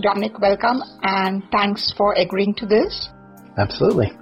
[0.00, 3.08] Dominic, welcome and thanks for agreeing to this.
[3.56, 4.12] Absolutely.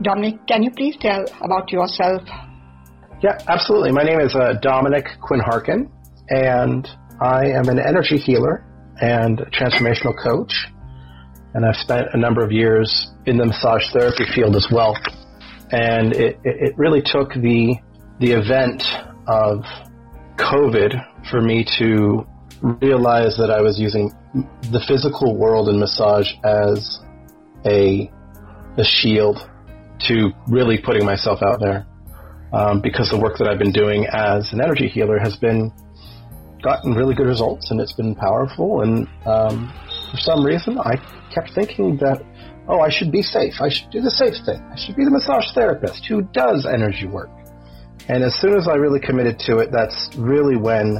[0.00, 2.22] Dominic, can you please tell about yourself?
[3.22, 3.92] Yeah, absolutely.
[3.92, 5.92] My name is uh, Dominic Quinn Harkin,
[6.30, 6.88] and
[7.20, 8.64] I am an energy healer
[8.98, 10.68] and transformational coach.
[11.52, 14.96] And I've spent a number of years in the massage therapy field as well.
[15.70, 17.76] And it, it really took the
[18.20, 18.82] the event
[19.26, 19.64] of
[20.36, 20.94] COVID
[21.30, 22.26] for me to
[22.62, 27.00] realize that I was using the physical world and massage as
[27.64, 28.10] a
[28.78, 29.48] a shield
[30.06, 31.86] to really putting myself out there.
[32.52, 35.72] Um, because the work that I've been doing as an energy healer has been
[36.62, 38.82] gotten really good results and it's been powerful.
[38.82, 39.72] And um,
[40.10, 40.96] for some reason, I
[41.32, 42.20] kept thinking that,
[42.68, 43.54] oh, I should be safe.
[43.60, 44.60] I should do the safe thing.
[44.72, 47.30] I should be the massage therapist who does energy work.
[48.08, 50.98] And as soon as I really committed to it, that's really when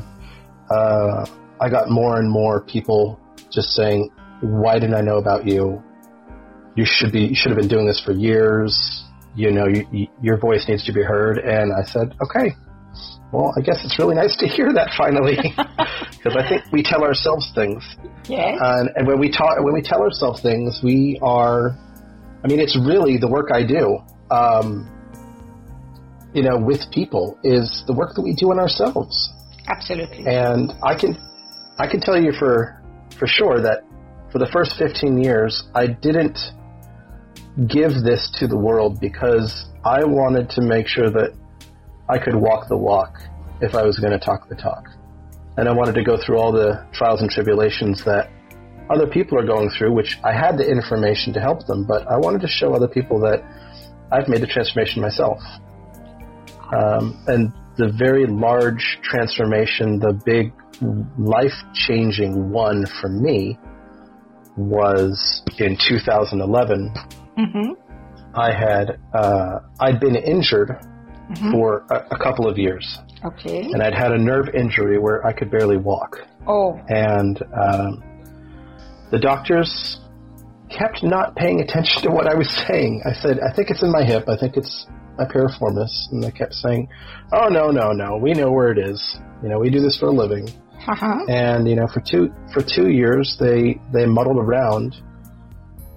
[0.71, 1.27] uh,
[1.61, 3.20] I got more and more people
[3.53, 5.83] just saying, "Why didn't I know about you?
[6.77, 7.21] You should be.
[7.21, 9.05] You should have been doing this for years.
[9.35, 12.55] You know, you, you, your voice needs to be heard." And I said, "Okay,
[13.33, 15.37] well, I guess it's really nice to hear that finally,
[16.11, 17.85] because I think we tell ourselves things.
[18.29, 18.59] Yes.
[18.61, 21.77] And, and when we talk, when we tell ourselves things, we are.
[22.43, 23.99] I mean, it's really the work I do.
[24.31, 24.89] Um,
[26.33, 29.31] you know, with people is the work that we do on ourselves.
[29.69, 30.27] Absolutely.
[30.27, 31.19] And I can,
[31.79, 32.80] I can tell you for,
[33.21, 33.85] for sure that
[34.33, 36.39] for the first 15 years, I didn't
[37.67, 41.37] give this to the world because I wanted to make sure that
[42.09, 43.21] I could walk the walk
[43.61, 44.89] if I was going to talk the talk.
[45.59, 48.31] And I wanted to go through all the trials and tribulations that
[48.89, 52.17] other people are going through, which I had the information to help them, but I
[52.17, 53.45] wanted to show other people that
[54.11, 55.43] I've made the transformation myself.
[56.73, 60.53] Um, and the very large transformation, the big
[61.19, 63.59] life changing one for me
[64.57, 66.93] was in 2011.
[67.39, 67.73] Mm-hmm.
[68.35, 71.53] I had, uh, I'd been injured mm-hmm.
[71.53, 72.99] for a, a, couple of years.
[73.25, 73.63] Okay.
[73.73, 76.19] And I'd had a nerve injury where I could barely walk.
[76.47, 76.79] Oh.
[76.89, 78.03] And um,
[79.11, 80.01] the doctors
[80.69, 83.03] kept not paying attention to what I was saying.
[83.05, 84.29] I said, I think it's in my hip.
[84.29, 84.87] I think it's
[85.19, 86.11] my piriformis.
[86.13, 86.89] And they kept saying,
[87.33, 88.17] oh, no, no, no.
[88.17, 89.19] We know where it is.
[89.43, 90.49] You know, we do this for a living.
[90.89, 91.27] Uh-huh.
[91.29, 94.97] And, you know, for two, for two years, they, they muddled around.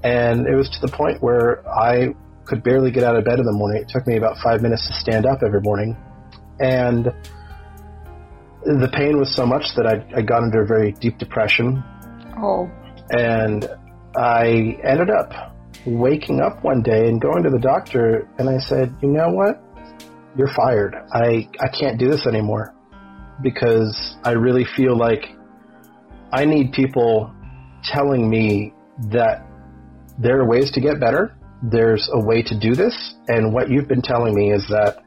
[0.03, 2.13] And it was to the point where I
[2.45, 3.81] could barely get out of bed in the morning.
[3.81, 5.95] It took me about five minutes to stand up every morning.
[6.59, 7.05] And
[8.65, 11.83] the pain was so much that I, I got into a very deep depression.
[12.37, 12.69] Oh.
[13.09, 13.67] And
[14.15, 15.55] I ended up
[15.85, 19.61] waking up one day and going to the doctor, and I said, You know what?
[20.37, 20.95] You're fired.
[21.13, 22.73] I, I can't do this anymore
[23.41, 25.35] because I really feel like
[26.31, 27.33] I need people
[27.83, 28.73] telling me
[29.11, 29.45] that
[30.17, 33.15] there are ways to get better there's a way to do this.
[33.27, 35.01] And what you've been telling me is that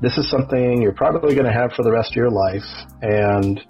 [0.00, 2.66] this is something you're probably going to have for the rest of your life.
[3.00, 3.60] And,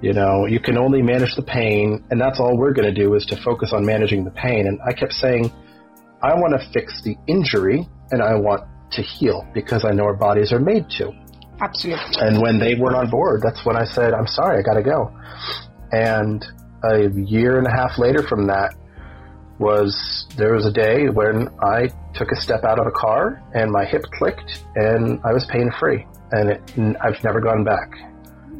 [0.00, 2.04] you know, you can only manage the pain.
[2.10, 4.68] And that's all we're going to do is to focus on managing the pain.
[4.68, 5.50] And I kept saying,
[6.22, 8.62] I want to fix the injury and I want
[8.92, 11.12] to heal because I know our bodies are made to.
[11.60, 12.16] Absolutely.
[12.20, 14.82] And when they weren't on board, that's when I said, I'm sorry, I got to
[14.82, 15.12] go.
[15.90, 16.44] And
[16.84, 18.74] a year and a half later from that,
[19.58, 23.70] was there was a day when I took a step out of a car and
[23.70, 27.90] my hip clicked and I was pain free and it, I've never gone back.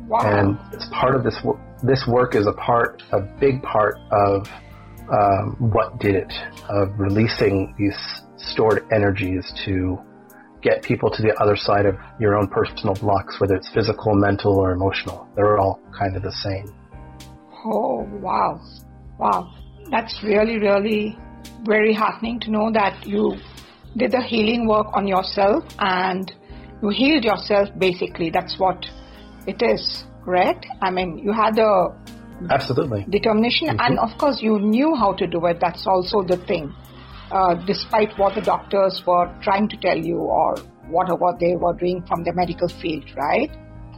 [0.08, 0.18] Wow.
[0.22, 1.60] And it's part of this work.
[1.82, 4.48] This work is a part, a big part of
[5.12, 6.32] um, what did it,
[6.68, 7.96] of releasing these
[8.36, 9.98] stored energies to
[10.62, 14.56] get people to the other side of your own personal blocks, whether it's physical, mental,
[14.56, 15.28] or emotional.
[15.36, 16.74] They're all kind of the same.
[17.64, 18.60] Oh, wow.
[19.18, 19.54] Wow
[19.90, 21.18] that's really, really
[21.64, 23.36] very heartening to know that you
[23.96, 26.32] did the healing work on yourself and
[26.82, 28.30] you healed yourself basically.
[28.30, 28.86] That's what
[29.46, 30.66] it is, correct?
[30.80, 31.94] I mean, you had the
[32.50, 33.80] absolutely determination mm-hmm.
[33.80, 35.58] and of course you knew how to do it.
[35.60, 36.72] That's also the thing.
[37.30, 40.56] Uh, despite what the doctors were trying to tell you or
[40.88, 43.50] whatever they were doing from the medical field, right?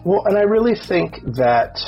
[0.05, 1.79] Well, and I really think that,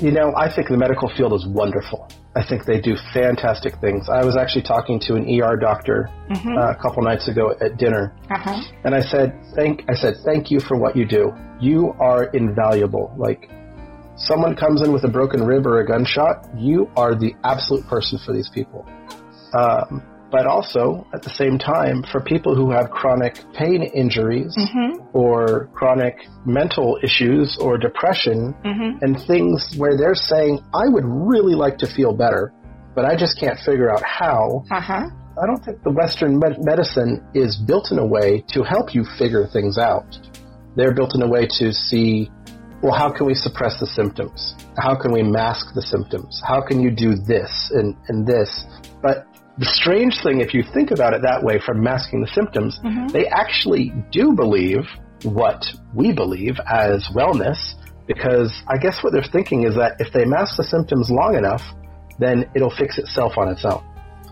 [0.00, 2.08] you know, I think the medical field is wonderful.
[2.34, 4.08] I think they do fantastic things.
[4.08, 6.56] I was actually talking to an ER doctor mm-hmm.
[6.56, 8.62] uh, a couple nights ago at dinner, uh-huh.
[8.84, 11.32] and I said, "Thank," I said, "Thank you for what you do.
[11.60, 13.14] You are invaluable.
[13.18, 13.50] Like,
[14.16, 18.18] someone comes in with a broken rib or a gunshot, you are the absolute person
[18.24, 18.86] for these people."
[19.52, 20.02] Um,
[20.32, 25.04] but also at the same time for people who have chronic pain injuries mm-hmm.
[25.12, 28.96] or chronic mental issues or depression mm-hmm.
[29.02, 32.50] and things where they're saying, I would really like to feel better,
[32.94, 34.64] but I just can't figure out how.
[34.70, 35.04] Uh-huh.
[35.40, 39.04] I don't think the Western med- medicine is built in a way to help you
[39.18, 40.18] figure things out.
[40.76, 42.30] They're built in a way to see,
[42.82, 44.54] well, how can we suppress the symptoms?
[44.78, 46.40] How can we mask the symptoms?
[46.46, 48.64] How can you do this and, and this?
[49.02, 49.26] But
[49.58, 53.08] the strange thing, if you think about it that way from masking the symptoms, mm-hmm.
[53.08, 54.86] they actually do believe
[55.24, 55.64] what
[55.94, 57.74] we believe as wellness
[58.06, 61.62] because I guess what they're thinking is that if they mask the symptoms long enough,
[62.18, 63.84] then it'll fix itself on its own.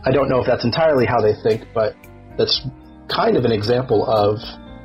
[0.05, 1.95] I don't know if that's entirely how they think, but
[2.37, 2.67] that's
[3.09, 4.39] kind of an example of,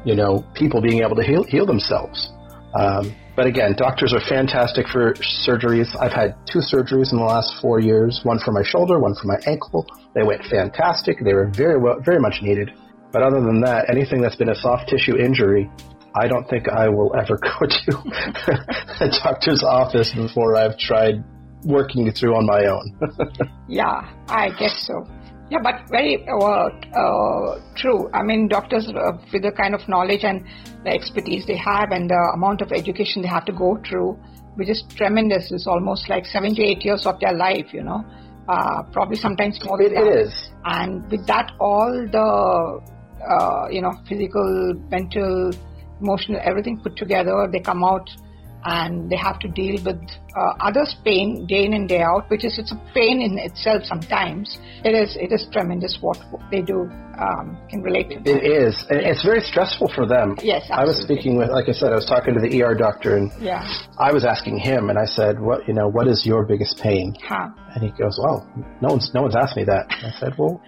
[0.06, 2.31] you know, people being able to heal, heal themselves.
[2.78, 5.14] Um, but again, doctors are fantastic for
[5.46, 5.88] surgeries.
[6.00, 9.28] I've had two surgeries in the last four years, one for my shoulder, one for
[9.28, 9.86] my ankle.
[10.14, 11.18] They went fantastic.
[11.24, 12.72] They were very well, very much needed.
[13.12, 15.70] But other than that, anything that's been a soft tissue injury,
[16.16, 18.66] I don't think I will ever go to
[19.02, 21.24] a doctor's office before I've tried
[21.66, 22.98] working it through on my own.
[23.68, 25.06] yeah, I guess so.
[25.50, 28.09] Yeah, but very uh, uh, true.
[28.13, 30.44] I mean, doctors uh, with the kind of knowledge and
[30.83, 34.18] the expertise they have and the amount of education they have to go through,
[34.56, 35.51] which is tremendous.
[35.51, 38.03] It's almost like seven to eight years of their life, you know,
[38.50, 40.03] uh, probably sometimes more than that.
[40.03, 40.50] It is.
[40.63, 42.81] And with that, all the,
[43.24, 45.51] uh, you know, physical, mental,
[46.01, 48.09] emotional, everything put together, they come out
[48.66, 50.02] and they have to deal with
[50.36, 53.84] uh, others' pain day in and day out, which is it's a pain in itself.
[53.84, 56.18] Sometimes it is it is tremendous what
[56.52, 56.90] they do.
[57.18, 58.16] Um, can relate to.
[58.30, 58.86] It is.
[58.90, 60.36] It's very stressful for them.
[60.44, 60.76] Yes, absolutely.
[60.76, 63.32] I was speaking with, like I said, I was talking to the ER doctor, and
[63.40, 63.66] yeah.
[63.98, 65.88] I was asking him, and I said, "What you know?
[65.88, 67.52] What is your biggest pain?" Huh.
[67.74, 68.46] And he goes, "Well,
[68.82, 70.62] no one's no one's asked me that." I said, "Well."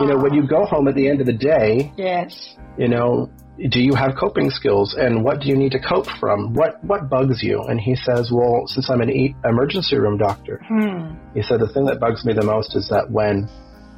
[0.00, 3.28] You know, when you go home at the end of the day, yes, you know,
[3.68, 6.54] do you have coping skills and what do you need to cope from?
[6.54, 7.62] What what bugs you?
[7.62, 11.14] And he says, well, since I'm an e- emergency room doctor, hmm.
[11.34, 13.48] he said the thing that bugs me the most is that when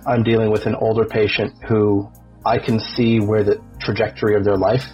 [0.06, 2.10] I'm dealing with an older patient who
[2.44, 4.84] I can see where the trajectory of their life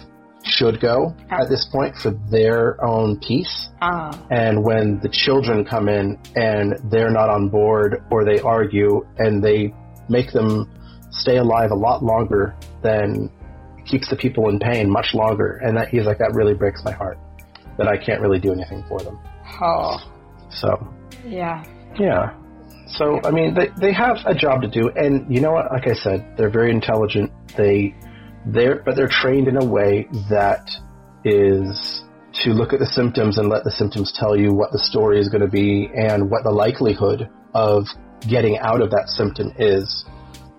[0.43, 3.69] should go at this point for their own peace.
[3.81, 4.11] Ah.
[4.29, 9.43] And when the children come in and they're not on board or they argue and
[9.43, 9.73] they
[10.07, 10.69] make them
[11.11, 13.29] stay alive a lot longer than
[13.89, 15.59] keeps the people in pain much longer.
[15.63, 17.17] And that, he's like, that really breaks my heart
[17.77, 19.19] that I can't really do anything for them.
[19.61, 19.97] Oh.
[20.49, 20.93] So.
[21.25, 21.63] Yeah.
[21.97, 22.35] Yeah.
[22.87, 24.89] So, I mean, they, they have a job to do.
[24.89, 25.71] And you know what?
[25.71, 27.31] Like I said, they're very intelligent.
[27.55, 27.95] They,
[28.45, 30.69] they're, but they're trained in a way that
[31.23, 32.03] is
[32.43, 35.29] to look at the symptoms and let the symptoms tell you what the story is
[35.29, 37.85] going to be and what the likelihood of
[38.27, 40.05] getting out of that symptom is,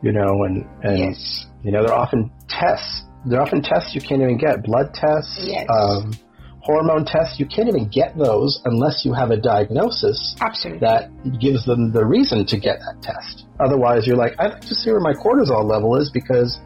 [0.02, 1.46] you know, and, and, yes.
[1.62, 4.62] you know, there are often tests there are often tests you can't even get.
[4.62, 5.66] Blood tests, yes.
[5.68, 6.12] um,
[6.60, 10.80] hormone tests, you can't even get those unless you have a diagnosis Absolutely.
[10.80, 13.46] that gives them the reason to get that test.
[13.58, 16.58] Otherwise, you're like, I'd like to see where my cortisol level is because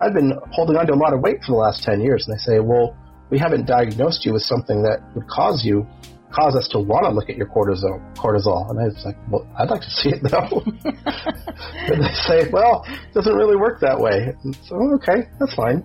[0.00, 2.26] I've been holding on to a lot of weight for the last 10 years.
[2.26, 2.96] And they say, well,
[3.30, 5.86] we haven't diagnosed you with something that would cause you
[6.32, 8.00] cause us to want to look at your cortisol.
[8.16, 10.62] Cortisol, and I was like, well, I'd like to see it though.
[10.84, 14.34] and they say, well, it doesn't really work that way.
[14.44, 15.84] And so okay, that's fine.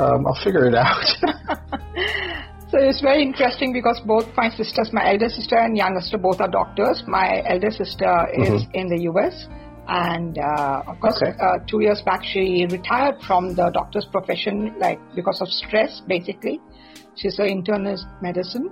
[0.00, 1.02] Um, I'll figure it out.
[2.70, 6.40] so it's very interesting because both my sisters, my elder sister and younger sister, both
[6.40, 7.02] are doctors.
[7.06, 8.74] My elder sister is mm-hmm.
[8.74, 9.46] in the U.S.
[9.88, 11.36] And uh, of course, okay.
[11.40, 16.60] uh, two years back, she retired from the doctor's profession, like because of stress, basically.
[17.16, 18.70] She's an internist medicine,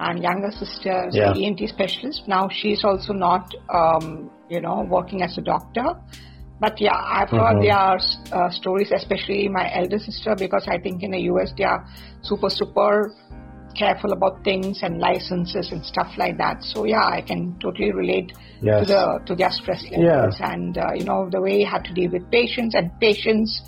[0.00, 1.34] and younger sister is yeah.
[1.36, 2.26] ENT specialist.
[2.26, 5.84] Now she's also not, um, you know, working as a doctor.
[6.58, 7.62] But yeah, I've heard mm-hmm.
[7.62, 7.98] there are
[8.32, 11.86] uh, stories, especially my elder sister, because I think in the US they are
[12.22, 13.12] super, super
[13.76, 16.62] careful about things and licenses and stuff like that.
[16.62, 18.86] So yeah, I can totally relate yes.
[18.86, 20.52] to the to their stress levels yeah.
[20.52, 23.62] and uh, you know the way you have to deal with patients and patients.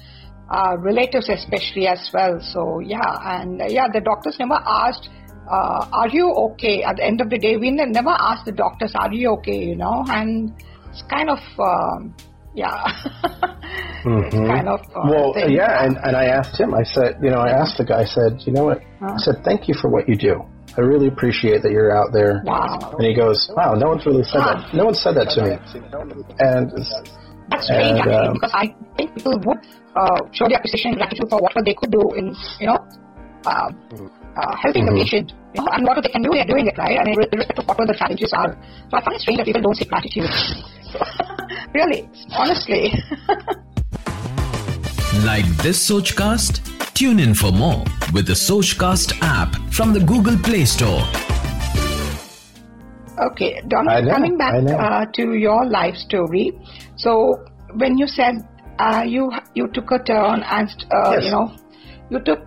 [0.51, 5.09] Uh, relatives especially as well so yeah and uh, yeah the doctors never asked
[5.51, 6.83] uh, are you okay?
[6.83, 9.77] At the end of the day, we never ask the doctors, are you okay, you
[9.77, 10.05] know?
[10.09, 10.53] And
[10.91, 12.15] it's kind of, um,
[12.55, 12.71] yeah.
[14.05, 14.23] mm-hmm.
[14.25, 14.81] It's kind of.
[14.95, 17.85] Uh, well, yeah, and, and I asked him, I said, you know, I asked the
[17.85, 18.79] guy, I said, you know what?
[19.01, 20.43] Uh, I said, thank you for what you do.
[20.77, 22.43] I really appreciate that you're out there.
[22.45, 22.97] Wow.
[22.97, 24.73] And he goes, wow, no one's really said that.
[24.73, 25.53] No one said that to me.
[26.39, 26.73] And
[27.51, 29.59] that's strange, and, actually, um, because I think people would
[29.97, 32.79] uh, show their appreciation and gratitude for what they could do in, you know,
[33.45, 33.69] uh,
[34.37, 34.97] uh, helping mm-hmm.
[34.97, 35.33] the patient.
[35.55, 36.99] You know, and what they can do, they're doing it, right?
[36.99, 38.57] I mean, with respect to what the challenges are.
[38.91, 40.31] So I find it strange that people don't see gratitude.
[41.75, 42.93] Really, honestly.
[45.25, 46.61] like this Sochcast?
[46.93, 51.03] Tune in for more with the Sochcast app from the Google Play Store.
[53.19, 56.53] Okay, Don, coming back uh, to your life story.
[56.97, 57.43] So,
[57.75, 58.47] when you said
[58.79, 61.25] uh, you you took a turn and uh, yes.
[61.25, 61.57] you know
[62.11, 62.41] you took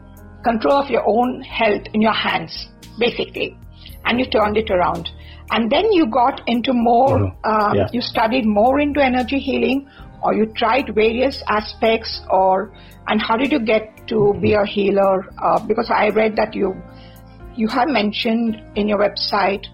[0.45, 2.67] control of your own health in your hands,
[2.99, 3.57] basically,
[4.05, 5.09] and you turned it around,
[5.51, 7.17] and then you got into more.
[7.17, 7.75] Mm-hmm.
[7.75, 7.87] Yeah.
[7.91, 9.89] You studied more into energy healing,
[10.21, 12.73] or you tried various aspects, or
[13.07, 15.25] and how did you get to be a healer?
[15.41, 16.75] Uh, because I read that you
[17.55, 19.65] you have mentioned in your website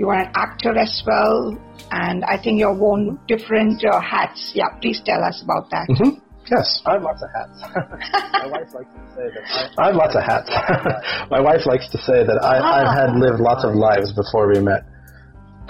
[0.00, 1.58] you are an actor as well,
[1.90, 4.52] and I think you've worn different uh, hats.
[4.54, 5.88] Yeah, please tell us about that.
[5.90, 6.29] Mm-hmm.
[6.50, 7.62] Yes, I have lots of hats.
[8.32, 10.50] My wife likes to say that I, I have lots of hats.
[11.30, 12.74] My wife likes to say that I, ah.
[12.74, 14.84] I've had lived lots of lives before we met.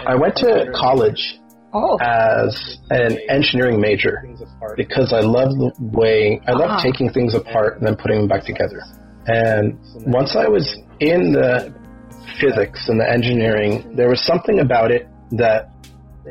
[0.06, 1.38] I went to college
[1.74, 1.98] oh.
[2.00, 4.24] as an engineering major
[4.76, 6.82] because I love the way I love uh-huh.
[6.82, 8.80] taking things apart and then putting them back together.
[9.26, 11.74] And once I was in the
[12.40, 15.69] physics and the engineering, there was something about it that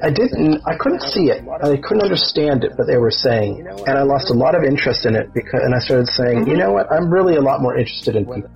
[0.01, 1.43] I didn't, I couldn't see it.
[1.47, 3.65] I couldn't understand it, but they were saying.
[3.87, 6.57] And I lost a lot of interest in it because, and I started saying, you
[6.57, 8.49] know what, I'm really a lot more interested in people.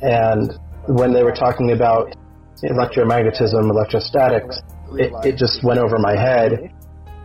[0.00, 0.52] And
[0.86, 2.14] when they were talking about
[2.62, 4.60] electromagnetism, electrostatics,
[4.92, 6.72] it, it just went over my head.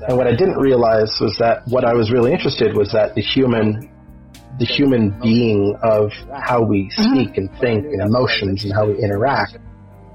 [0.07, 3.21] And what I didn't realize was that what I was really interested was that the
[3.21, 3.89] human,
[4.59, 9.57] the human being of how we speak and think and emotions and how we interact.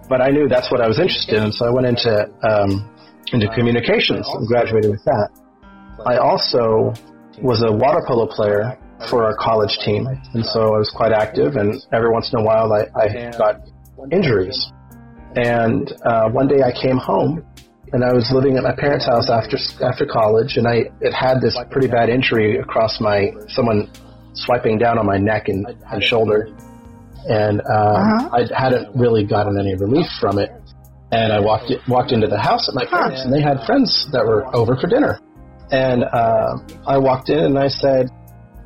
[0.09, 2.89] But I knew that's what I was interested in, so I went into um,
[3.33, 5.31] into communications and graduated with that.
[6.07, 6.93] I also
[7.41, 11.57] was a water polo player for our college team, and so I was quite active.
[11.57, 13.61] And every once in a while, I, I got
[14.11, 14.73] injuries.
[15.35, 17.45] And uh, one day I came home
[17.93, 21.41] and I was living at my parents' house after after college, and I it had
[21.41, 23.91] this pretty bad injury across my someone
[24.35, 26.49] swiping down on my neck and, and shoulder,
[27.29, 28.29] and um, uh-huh.
[28.33, 30.51] I hadn't really gotten any relief from it.
[31.13, 34.25] And I walked walked into the house at my parents, and they had friends that
[34.25, 35.21] were over for dinner.
[35.71, 38.09] And uh, I walked in and I said,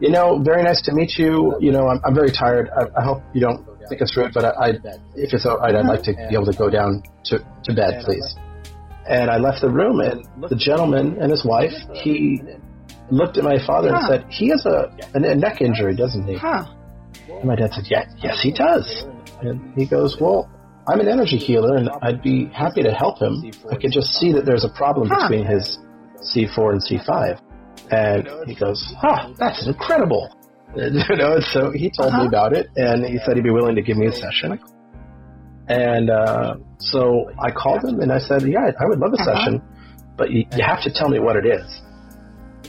[0.00, 1.56] "You know, very nice to meet you.
[1.60, 2.70] You know, I'm, I'm very tired.
[2.70, 4.68] I, I hope you don't think it's rude, but I, I
[5.14, 8.02] if it's all right, I'd like to be able to go down to, to bed,
[8.04, 8.36] please.
[9.08, 12.42] And I left the room, and the gentleman and his wife, he
[13.10, 13.98] looked at my father huh.
[13.98, 16.66] and said, "He has a, a, neck injury, doesn't he?" Huh.
[17.28, 19.04] And my dad said, "Yeah, yes, he does."
[19.42, 20.50] And he goes, "Well,
[20.88, 23.50] I'm an energy healer, and I'd be happy to help him.
[23.70, 25.28] I could just see that there's a problem huh.
[25.28, 25.78] between his
[26.20, 27.40] C4 and C5."
[27.90, 30.30] And he goes, "Huh, that's incredible."
[30.76, 32.22] you know, so he told uh-huh.
[32.22, 34.60] me about it, and he said he'd be willing to give me a session.
[35.68, 39.34] And uh, so I called him and I said, "Yeah, I would love a uh-huh.
[39.34, 39.62] session,
[40.16, 41.82] but you, you have to tell me what it is."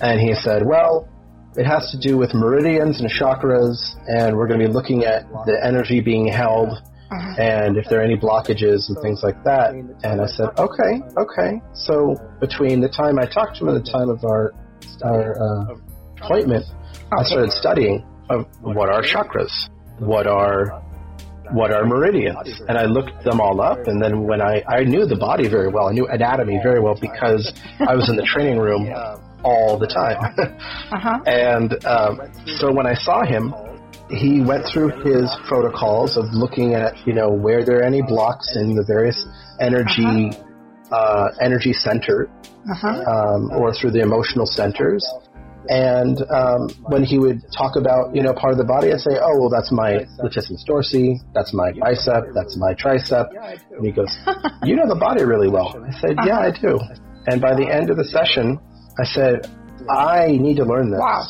[0.01, 1.07] And he said, "Well,
[1.55, 5.29] it has to do with meridians and chakras, and we're going to be looking at
[5.45, 7.41] the energy being held." Uh-huh.
[7.41, 9.73] and if there are any blockages and things like that.
[10.03, 11.61] And I said, okay, okay.
[11.73, 14.53] So between the time I talked to him and the time of our
[15.03, 15.75] our uh,
[16.21, 16.65] appointment,
[17.17, 18.05] I started studying
[18.61, 20.83] what are chakras, what are
[21.51, 23.87] what are meridians, and I looked them all up.
[23.87, 26.97] And then when I I knew the body very well, I knew anatomy very well
[26.99, 28.85] because I was in the training room
[29.43, 30.17] all the time.
[30.91, 31.19] uh-huh.
[31.25, 32.19] And um,
[32.57, 33.53] so when I saw him,
[34.09, 38.55] he went through his protocols of looking at you know where there are any blocks
[38.55, 39.25] in the various
[39.59, 40.95] energy uh-huh.
[40.95, 42.29] uh, energy center
[42.69, 42.87] uh-huh.
[42.87, 45.05] um, or through the emotional centers
[45.69, 49.17] and um, when he would talk about, you know, part of the body, I'd say,
[49.19, 53.27] oh, well, that's my latissimus dorsi, that's my bicep, that's my tricep.
[53.71, 54.17] And he goes,
[54.63, 55.75] you know the body really well.
[55.83, 56.79] I said, yeah, I do.
[57.27, 58.59] And by the end of the session,
[58.97, 59.51] I said,
[59.89, 60.99] I need to learn this.
[60.99, 61.25] Wow.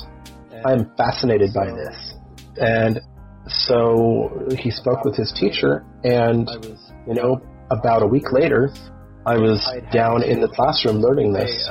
[0.66, 2.07] I'm fascinated by this.
[2.60, 3.02] And
[3.48, 6.50] so he spoke with his teacher, and,
[7.08, 8.72] you know, about a week later,
[9.26, 11.70] I was down in the classroom learning this.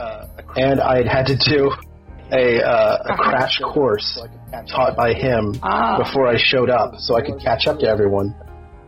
[0.57, 1.73] And I had had to do
[2.33, 4.21] a, uh, a crash course
[4.69, 5.99] taught by him ah.
[6.03, 8.35] before I showed up so I could catch up to everyone.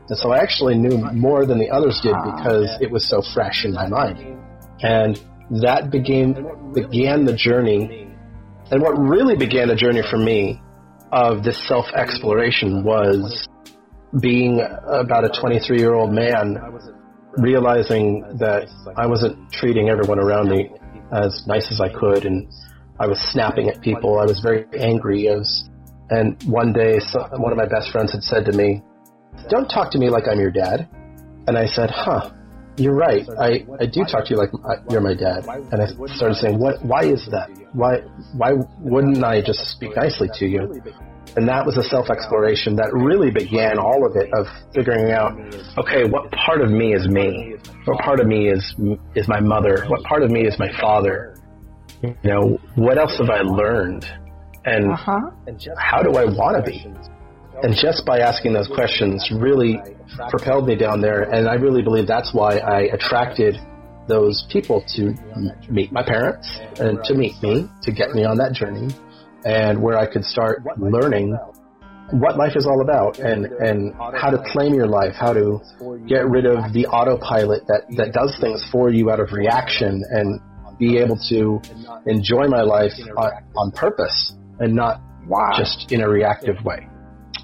[0.08, 2.36] And so I actually knew more than the others did ah.
[2.36, 4.38] because it was so fresh in my mind.
[4.80, 5.20] And
[5.62, 8.08] that began, began the journey.
[8.70, 10.60] And what really began the journey for me
[11.12, 13.48] of this self exploration was
[14.20, 16.58] being about a 23 year old man,
[17.36, 20.70] realizing that I wasn't treating everyone around me
[21.12, 22.48] as nice as I could and
[23.00, 24.18] I was snapping at people.
[24.18, 25.30] I was very angry.
[25.30, 25.70] I was,
[26.10, 26.98] and one day,
[27.36, 28.82] one of my best friends had said to me,
[29.48, 30.88] "Don't talk to me like I'm your dad."
[31.46, 32.30] And I said, "Huh."
[32.78, 33.28] You're right.
[33.40, 34.50] I, I do talk to you like
[34.90, 35.44] you're my dad.
[35.72, 37.50] And I started saying, what, why is that?
[37.72, 37.98] Why,
[38.34, 40.82] why wouldn't I just speak nicely to you?
[41.36, 45.38] And that was a self-exploration that really began all of it of figuring out,
[45.76, 47.56] okay, what part of me is me?
[47.84, 48.74] What part of me is,
[49.14, 49.84] is my mother?
[49.88, 51.36] What part of me is my father?
[52.02, 54.06] You know, what else have I learned?
[54.64, 55.30] And uh-huh.
[55.78, 56.86] how do I want to be?
[57.62, 59.78] And just by asking those questions really
[60.30, 61.22] propelled me down there.
[61.22, 63.56] And I really believe that's why I attracted
[64.08, 65.14] those people to
[65.68, 66.48] meet my parents
[66.80, 68.88] and to meet me, to get me on that journey
[69.44, 71.36] and where I could start learning
[72.10, 75.60] what life is all about and, and how to claim your life, how to
[76.06, 80.40] get rid of the autopilot that, that does things for you out of reaction and
[80.78, 81.60] be able to
[82.06, 85.52] enjoy my life on, on purpose and not wow.
[85.56, 86.88] just in a reactive way.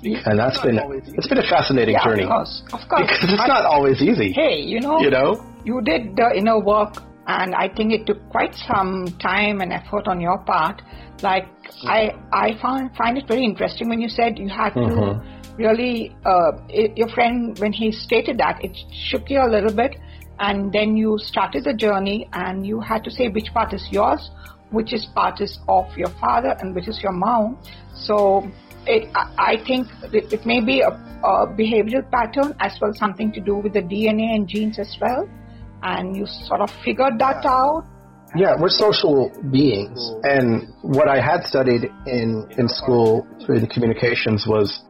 [0.05, 0.79] And that's been
[1.17, 2.25] it's been a fascinating yeah, journey.
[2.25, 3.03] Of course, of course.
[3.03, 4.33] Because it's not always easy.
[4.33, 6.97] Hey, you know, you know, you did the inner work,
[7.27, 10.83] and I think it took quite some time and effort on your part.
[11.23, 11.47] Like
[11.85, 14.95] I, I find find it very interesting when you said you had mm-hmm.
[14.95, 16.15] to really.
[16.25, 19.97] Uh, it, your friend, when he stated that, it shook you a little bit,
[20.39, 24.31] and then you started the journey, and you had to say which part is yours,
[24.71, 27.59] which is part is of your father, and which is your mom.
[27.95, 28.51] So
[28.87, 33.41] it, I think it, it may be a, a, behavioral pattern as well, something to
[33.41, 35.29] do with the DNA and genes as well.
[35.83, 37.85] And you sort of figured that out.
[38.37, 40.11] Yeah, we're social beings.
[40.23, 44.83] And what I had studied in, in school in communications was,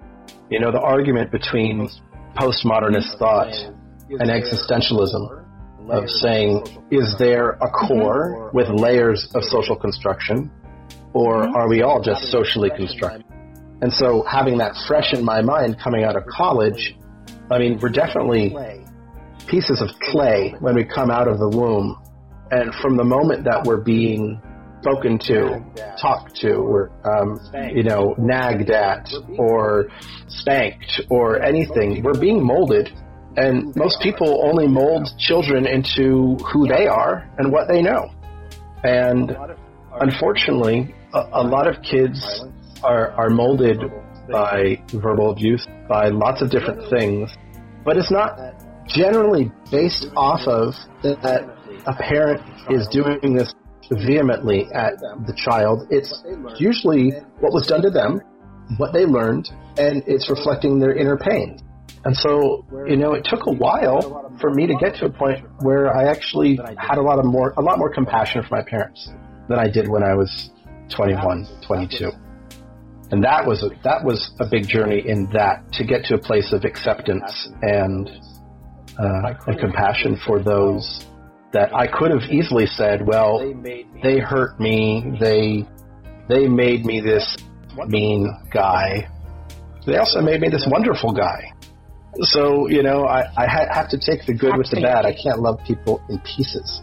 [0.50, 1.88] you know, the argument between
[2.36, 3.52] postmodernist thought
[4.08, 5.44] and existentialism
[5.90, 8.56] of saying, is there a core mm-hmm.
[8.56, 10.50] with layers of social construction,
[11.12, 11.54] or mm-hmm.
[11.54, 13.24] are we all just socially constructed?
[13.84, 16.96] And so having that fresh in my mind coming out of college,
[17.50, 18.56] I mean, we're definitely
[19.46, 22.00] pieces of clay when we come out of the womb.
[22.50, 24.40] And from the moment that we're being
[24.80, 25.62] spoken to,
[26.00, 27.38] talked to, or, um,
[27.74, 29.90] you know, nagged at, or
[30.28, 32.90] spanked, or anything, we're being molded.
[33.36, 38.14] And most people only mold children into who they are and what they know.
[38.82, 39.36] And
[40.00, 42.46] unfortunately, a, a lot of kids
[42.84, 43.80] are, are molded
[44.30, 47.30] by verbal abuse, by lots of different things,
[47.84, 48.38] but it's not
[48.86, 53.54] generally based off of that a parent is doing this
[53.90, 55.86] vehemently at the child.
[55.90, 56.24] It's
[56.58, 58.20] usually what was done to them,
[58.78, 61.60] what they learned, and it's reflecting their inner pain.
[62.06, 65.46] And so, you know, it took a while for me to get to a point
[65.60, 69.10] where I actually had a lot of more, a lot more compassion for my parents
[69.48, 70.50] than I did when I was
[70.90, 72.10] 21, 22
[73.14, 76.18] and that was a, that was a big journey in that to get to a
[76.18, 78.10] place of acceptance and
[78.98, 81.06] uh, and compassion for those
[81.52, 83.38] that I could have easily said, well,
[84.02, 85.64] they hurt me, they
[86.28, 87.36] they made me this
[87.86, 89.08] mean guy.
[89.86, 91.52] They also made me this wonderful guy.
[92.22, 94.58] So you know, I, I have to take the good Absolutely.
[94.58, 95.06] with the bad.
[95.06, 96.82] I can't love people in pieces.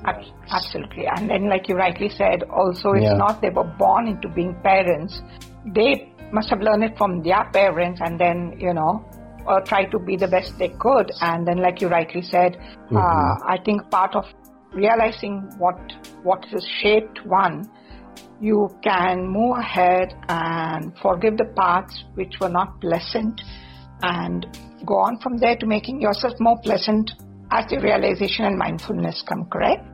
[0.49, 3.13] Absolutely, and then, like you rightly said, also it's yeah.
[3.13, 5.21] not they were born into being parents.
[5.65, 9.05] They must have learned it from their parents and then, you know,
[9.47, 11.11] uh, try to be the best they could.
[11.21, 12.97] And then, like you rightly said, mm-hmm.
[12.97, 14.25] uh, I think part of
[14.73, 15.79] realizing what
[16.23, 17.69] what has shaped one,
[18.39, 23.41] you can move ahead and forgive the parts which were not pleasant,
[24.01, 24.45] and
[24.85, 27.11] go on from there to making yourself more pleasant
[27.51, 29.45] as the realization and mindfulness come.
[29.45, 29.85] Correct?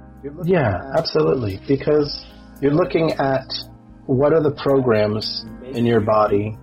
[0.44, 1.60] Yeah, absolutely.
[1.68, 2.26] Because
[2.62, 3.46] you're looking at
[4.08, 6.58] what are the programs in your body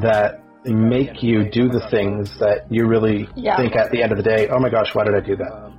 [0.00, 3.56] that make you do the things that you really yeah.
[3.56, 5.72] think at the end of the day, oh my gosh, why did I do that?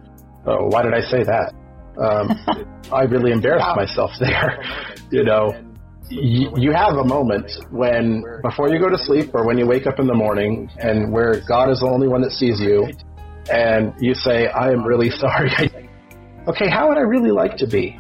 [0.46, 1.54] Oh, why did I say that?
[1.98, 3.76] Um, I really embarrassed yeah.
[3.76, 4.64] myself there.
[5.12, 5.54] you know,
[6.10, 9.88] you, you have a moment when, before you go to sleep or when you wake
[9.88, 12.90] up in the morning and where God is the only one that sees you
[13.52, 15.52] and you say, I am really sorry.
[16.48, 18.00] okay, how would I really like to be?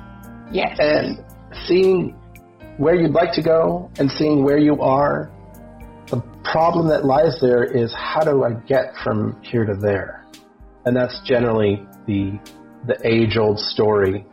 [0.51, 0.77] Yes.
[0.79, 1.23] And
[1.67, 2.15] seeing
[2.77, 5.31] where you'd like to go and seeing where you are.
[6.07, 10.25] The problem that lies there is how do I get from here to there?
[10.85, 12.39] And that's generally the
[12.85, 14.25] the age old story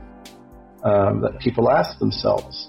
[0.85, 2.69] um, that people ask themselves.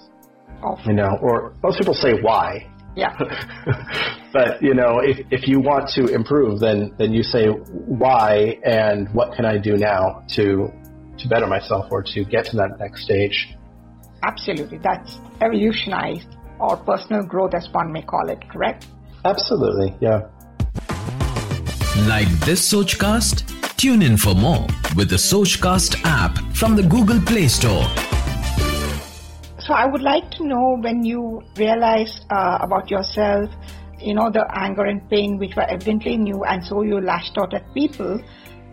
[0.62, 0.76] Oh.
[0.84, 2.68] You know, or most people say why.
[2.96, 3.14] Yeah.
[4.32, 9.08] but you know, if if you want to improve, then then you say why and
[9.10, 10.72] what can I do now to
[11.18, 13.55] to better myself or to get to that next stage.
[14.26, 14.78] Absolutely.
[14.78, 18.86] That's evolutionized or personal growth, as one may call it, correct?
[19.24, 20.26] Absolutely, yeah.
[22.08, 23.44] Like this Sochcast?
[23.76, 27.86] Tune in for more with the Sochcast app from the Google Play Store.
[29.58, 33.50] So I would like to know when you realized uh, about yourself,
[34.00, 37.54] you know, the anger and pain which were evidently new, and so you lashed out
[37.54, 38.20] at people,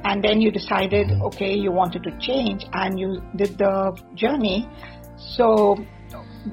[0.03, 4.67] and then you decided, okay, you wanted to change, and you did the journey.
[5.35, 5.85] So,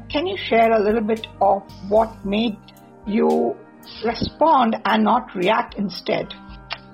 [0.08, 2.56] can you share a little bit of what made
[3.06, 3.56] you
[4.04, 6.32] respond and not react instead?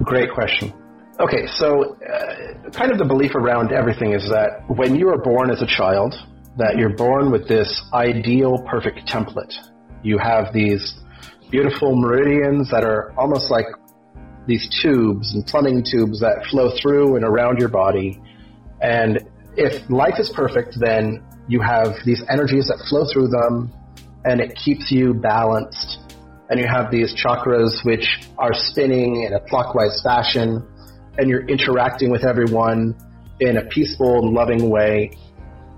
[0.02, 0.72] Great question.
[1.18, 5.50] Okay, so uh, kind of the belief around everything is that when you are born
[5.50, 6.14] as a child,
[6.58, 9.54] that you're born with this ideal perfect template.
[10.02, 10.94] You have these
[11.50, 13.66] beautiful meridians that are almost like
[14.46, 18.20] these tubes and plumbing tubes that flow through and around your body.
[18.80, 19.20] And
[19.56, 23.72] if life is perfect, then you have these energies that flow through them
[24.24, 26.00] and it keeps you balanced.
[26.48, 30.64] And you have these chakras which are spinning in a clockwise fashion
[31.18, 32.94] and you're interacting with everyone
[33.40, 35.12] in a peaceful and loving way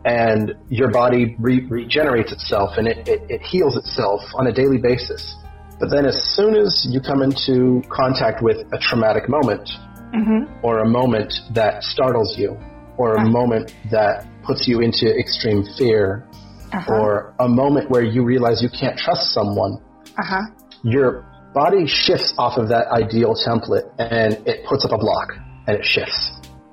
[0.05, 4.79] and your body re- regenerates itself and it, it, it, heals itself on a daily
[4.79, 5.35] basis.
[5.81, 9.69] But then as soon as you come into contact with a traumatic moment
[10.15, 10.65] mm-hmm.
[10.65, 12.59] or a moment that startles you
[12.97, 16.27] or a moment that puts you into extreme fear
[16.73, 16.93] uh-huh.
[16.93, 19.79] or a moment where you realize you can't trust someone,
[20.19, 20.43] uh-huh.
[20.83, 21.25] your
[21.55, 25.33] body shifts off of that ideal template and it puts up a block
[25.67, 26.33] and it shifts.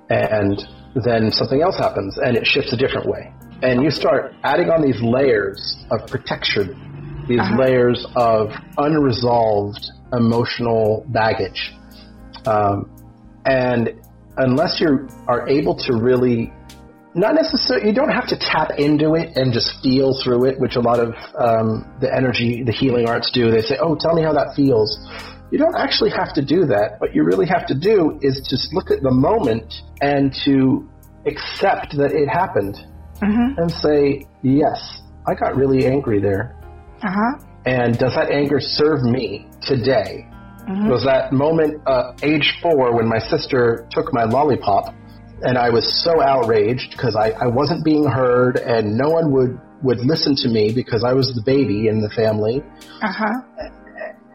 [0.10, 0.62] And
[1.04, 3.34] then something else happens and it shifts a different way.
[3.62, 7.58] And you start adding on these layers of protection, these uh-huh.
[7.58, 11.74] layers of unresolved emotional baggage.
[12.46, 12.92] Um,
[13.46, 13.94] and
[14.38, 16.52] unless you are able to really
[17.16, 20.76] not necessarily you don't have to tap into it and just feel through it which
[20.76, 24.22] a lot of um, the energy the healing arts do they say oh tell me
[24.22, 25.00] how that feels
[25.52, 28.74] you don't actually have to do that what you really have to do is just
[28.74, 30.88] look at the moment and to
[31.26, 32.76] accept that it happened
[33.22, 33.58] mm-hmm.
[33.60, 36.60] and say yes i got really angry there
[37.02, 37.40] uh-huh.
[37.66, 40.28] and does that anger serve me today
[40.68, 40.90] mm-hmm.
[40.90, 44.94] was that moment uh, age four when my sister took my lollipop
[45.42, 49.60] and I was so outraged because I, I wasn't being heard and no one would,
[49.84, 52.64] would listen to me because I was the baby in the family.
[53.02, 53.70] Uh-huh.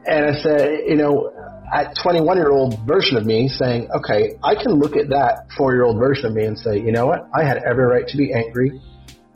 [0.06, 1.32] And I said, you know,
[1.72, 5.72] at 21 year old version of me saying, okay, I can look at that four
[5.72, 7.28] year old version of me and say, you know what?
[7.34, 8.80] I had every right to be angry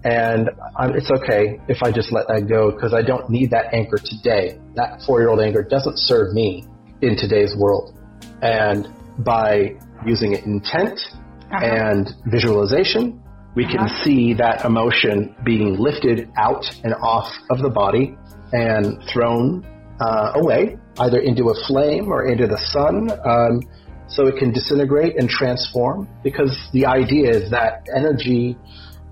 [0.05, 3.73] and I'm, it's okay if I just let that go because I don't need that
[3.73, 4.59] anger today.
[4.75, 6.67] That four year old anger doesn't serve me
[7.01, 7.97] in today's world.
[8.43, 8.87] And
[9.19, 11.01] by using intent
[11.57, 11.65] uh-huh.
[11.65, 13.23] and visualization,
[13.55, 13.77] we uh-huh.
[13.77, 18.17] can see that emotion being lifted out and off of the body
[18.53, 19.65] and thrown
[20.01, 23.61] uh, away, either into a flame or into the sun, um,
[24.07, 26.09] so it can disintegrate and transform.
[26.23, 28.57] Because the idea is that energy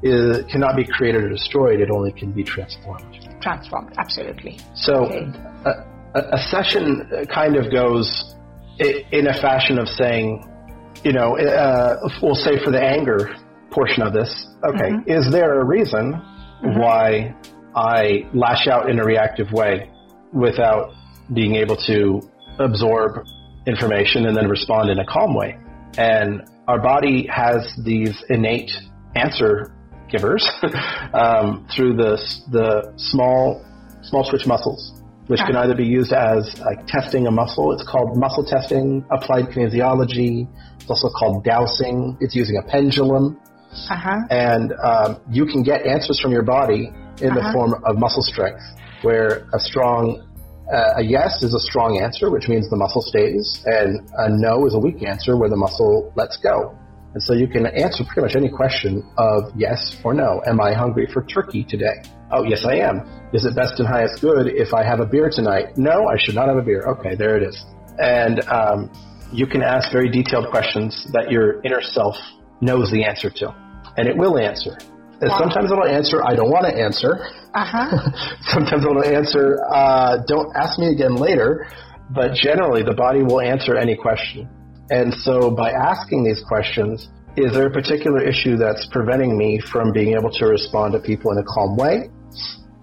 [0.02, 3.28] is, cannot be created or destroyed; it only can be transformed.
[3.40, 4.58] Transformed, absolutely.
[4.74, 5.32] So, okay.
[6.14, 8.34] a, a, session kind of goes
[8.78, 10.48] in a fashion of saying,
[11.04, 13.34] you know, uh, we'll say for the anger
[13.70, 15.10] portion of this, okay, mm-hmm.
[15.10, 16.78] is there a reason mm-hmm.
[16.78, 17.34] why
[17.74, 19.90] I lash out in a reactive way
[20.32, 20.92] without
[21.32, 22.20] being able to
[22.58, 23.24] absorb
[23.66, 25.58] information and then respond in a calm way?
[25.96, 28.70] And our body has these innate
[29.14, 29.74] answer
[30.08, 30.48] givers
[31.14, 32.16] um, through the
[32.50, 33.64] the small
[34.02, 37.72] small twitch muscles which can either be used as like testing a muscle.
[37.72, 40.48] It's called muscle testing, applied kinesiology.
[40.82, 42.18] It's also called dowsing.
[42.20, 43.40] It's using a pendulum.
[43.90, 44.18] Uh-huh.
[44.30, 47.40] And um, you can get answers from your body in uh-huh.
[47.40, 48.62] the form of muscle strength,
[49.02, 50.28] where a strong
[50.72, 54.66] uh, a yes is a strong answer, which means the muscle stays, and a no
[54.66, 56.76] is a weak answer, where the muscle lets go.
[57.14, 60.42] And so you can answer pretty much any question of yes or no.
[60.46, 62.02] Am I hungry for turkey today?
[62.30, 63.02] Oh, yes, I am.
[63.34, 65.76] Is it best and highest good if I have a beer tonight?
[65.76, 66.82] No, I should not have a beer.
[66.86, 67.62] Okay, there it is.
[67.98, 68.90] And um,
[69.32, 72.16] you can ask very detailed questions that your inner self
[72.60, 73.54] knows the answer to,
[73.96, 74.76] and it will answer.
[75.20, 75.38] And wow.
[75.38, 77.24] sometimes it'll answer, I don't want to answer.
[77.54, 78.10] Uh-huh.
[78.48, 81.66] sometimes it'll answer, uh, don't ask me again later.
[82.10, 84.48] But generally, the body will answer any question.
[84.90, 89.92] And so by asking these questions, is there a particular issue that's preventing me from
[89.92, 92.10] being able to respond to people in a calm way?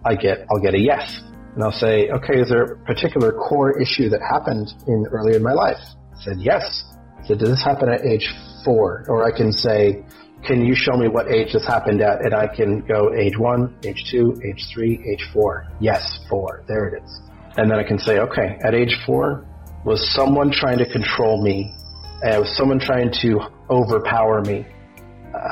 [0.06, 1.22] I get, I'll get a yes.
[1.54, 5.44] And I'll say, okay, is there a particular core issue that happened in early in
[5.44, 5.78] my life?
[6.20, 6.84] I said, yes.
[7.18, 8.30] I said, did this happen at age
[8.66, 9.06] four?
[9.08, 10.04] Or I can say,
[10.46, 12.22] can you show me what age this happened at?
[12.26, 15.68] And I can go age one, age two, age three, age four.
[15.80, 16.64] Yes, four.
[16.68, 17.22] There it is.
[17.58, 19.46] And then I can say, okay, at age four,
[19.86, 21.74] was someone trying to control me
[22.22, 24.66] and was someone trying to overpower me,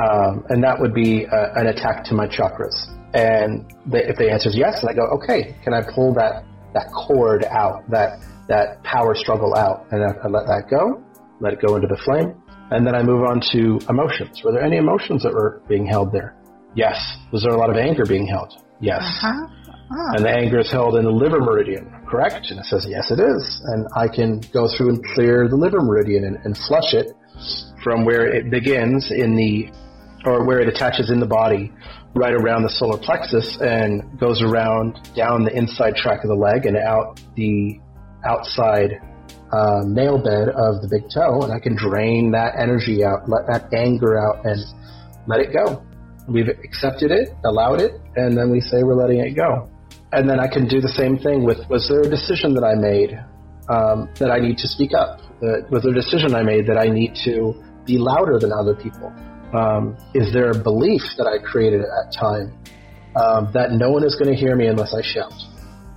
[0.03, 2.75] um, and that would be a, an attack to my chakras.
[3.13, 6.43] And they, if the answer is yes, and I go, okay, can I pull that
[6.73, 11.03] that cord out, that that power struggle out, and I, I let that go,
[11.39, 14.41] let it go into the flame, and then I move on to emotions.
[14.43, 16.36] Were there any emotions that were being held there?
[16.75, 16.97] Yes.
[17.31, 18.53] Was there a lot of anger being held?
[18.79, 19.01] Yes.
[19.01, 19.47] Uh-huh.
[19.89, 20.15] Ah.
[20.15, 22.47] And the anger is held in the liver meridian, correct?
[22.49, 23.62] And it says, yes, it is.
[23.65, 27.13] And I can go through and clear the liver meridian and, and flush it
[27.83, 29.71] from where it begins in the,
[30.25, 31.71] or where it attaches in the body,
[32.15, 36.65] right around the solar plexus and goes around down the inside track of the leg
[36.65, 37.79] and out the
[38.25, 39.01] outside
[39.51, 41.41] uh, nail bed of the big toe.
[41.41, 44.60] And I can drain that energy out, let that anger out, and
[45.27, 45.84] let it go.
[46.27, 49.69] We've accepted it, allowed it, and then we say we're letting it go
[50.12, 52.75] and then I can do the same thing with was there a decision that I
[52.75, 53.12] made
[53.69, 55.19] um, that I need to speak up?
[55.43, 57.53] Uh, was there a decision I made that I need to
[57.86, 59.12] be louder than other people?
[59.53, 62.56] Um, is there a belief that I created at that time
[63.15, 65.34] um, that no one is going to hear me unless I shout?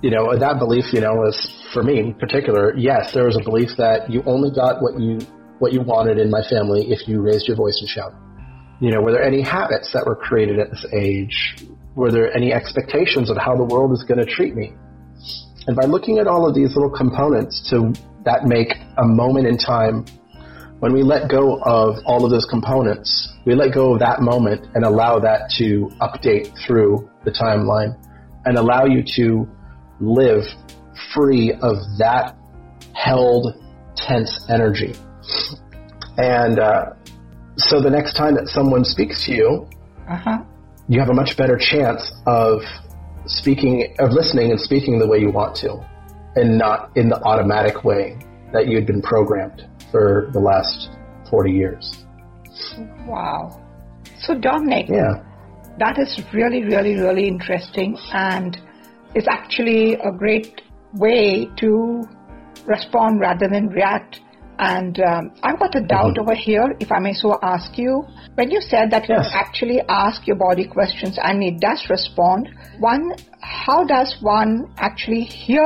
[0.01, 1.37] You know, that belief, you know, was
[1.73, 2.75] for me in particular.
[2.77, 5.19] Yes, there was a belief that you only got what you
[5.59, 8.17] what you wanted in my family if you raised your voice and shouted.
[8.79, 11.55] You know, were there any habits that were created at this age
[11.95, 14.73] were there any expectations of how the world is going to treat me?
[15.67, 19.57] And by looking at all of these little components to that make a moment in
[19.57, 20.05] time,
[20.79, 24.65] when we let go of all of those components, we let go of that moment
[24.73, 27.95] and allow that to update through the timeline
[28.45, 29.47] and allow you to
[29.99, 30.43] live
[31.13, 32.37] free of that
[32.93, 33.55] held
[33.95, 34.93] tense energy.
[36.17, 36.93] And uh,
[37.57, 39.69] so the next time that someone speaks to you,
[40.07, 40.43] uh-huh
[40.91, 42.63] you have a much better chance of
[43.25, 45.79] speaking, of listening and speaking the way you want to,
[46.35, 48.17] and not in the automatic way
[48.51, 50.89] that you'd been programmed for the last
[51.29, 52.05] 40 years.
[53.07, 53.65] Wow.
[54.19, 55.23] So, Dominic, yeah.
[55.79, 58.59] that is really, really, really interesting and
[59.15, 60.61] it's actually a great
[60.93, 62.03] way to
[62.65, 64.19] respond rather than react
[64.61, 66.21] and um, I've got a doubt mm-hmm.
[66.21, 68.05] over here, if I may so ask you.
[68.35, 69.31] When you said that yes.
[69.33, 75.23] you actually ask your body questions and it does respond, one, how does one actually
[75.23, 75.65] hear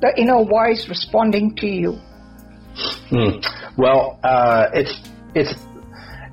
[0.00, 1.98] the inner voice responding to you?
[3.10, 3.40] Hmm.
[3.76, 4.94] Well, uh, it's
[5.34, 5.54] it's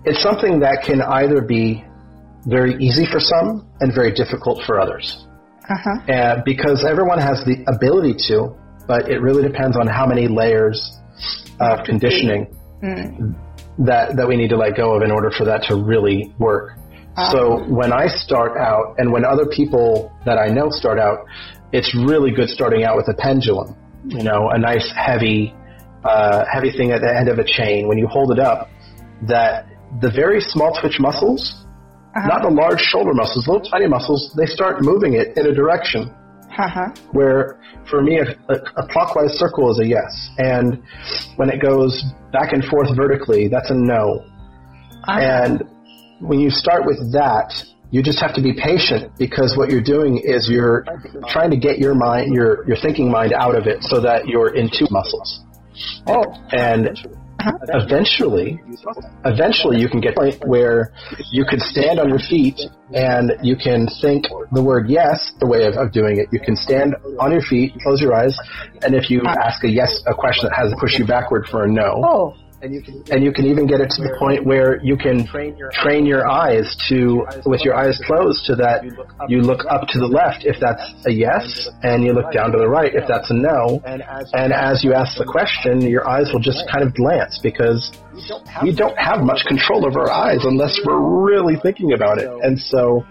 [0.03, 1.83] it's something that can either be
[2.45, 5.24] very easy for some and very difficult for others.
[5.69, 6.11] Uh-huh.
[6.11, 8.55] Uh, because everyone has the ability to,
[8.87, 10.97] but it really depends on how many layers
[11.59, 12.47] of conditioning
[12.83, 13.33] mm.
[13.79, 16.77] that that we need to let go of in order for that to really work.
[17.17, 17.31] Uh-huh.
[17.31, 21.25] So when I start out, and when other people that I know start out,
[21.71, 23.75] it's really good starting out with a pendulum.
[24.07, 25.53] You know, a nice heavy,
[26.03, 27.87] uh, heavy thing at the end of a chain.
[27.87, 28.69] When you hold it up,
[29.27, 29.65] that
[30.01, 31.64] the very small twitch muscles,
[32.15, 32.27] uh-huh.
[32.27, 36.13] not the large shoulder muscles, little tiny muscles, they start moving it in a direction.
[36.57, 36.89] Uh-huh.
[37.11, 40.81] Where for me, a, a, a, clockwise circle is a yes, and
[41.35, 42.01] when it goes
[42.31, 44.23] back and forth vertically, that's a no.
[45.03, 45.19] Uh-huh.
[45.19, 45.63] And
[46.21, 47.51] when you start with that,
[47.91, 50.85] you just have to be patient because what you're doing is you're
[51.27, 54.55] trying to get your mind, your your thinking mind out of it, so that you're
[54.55, 55.41] in two muscles.
[56.07, 56.97] Oh, and
[57.69, 58.61] eventually,
[59.25, 60.93] eventually you can get to a point where
[61.31, 62.59] you can stand on your feet
[62.93, 66.27] and you can think the word yes, the way of, of doing it.
[66.31, 68.37] You can stand on your feet, close your eyes,
[68.83, 69.35] and if you ah.
[69.43, 72.37] ask a yes, a question that has to push you backward for a no, oh.
[72.61, 75.27] And you, can, and you can even get it to the point where you can
[75.27, 78.83] train your eyes to, with your eyes closed, to that
[79.27, 82.57] you look up to the left if that's a yes, and you look down to
[82.57, 83.81] the right if that's a no.
[83.85, 87.91] And as you ask the question, your eyes will just kind of glance because
[88.63, 92.29] we don't have much control over our eyes unless we're really thinking about it.
[92.43, 93.05] And so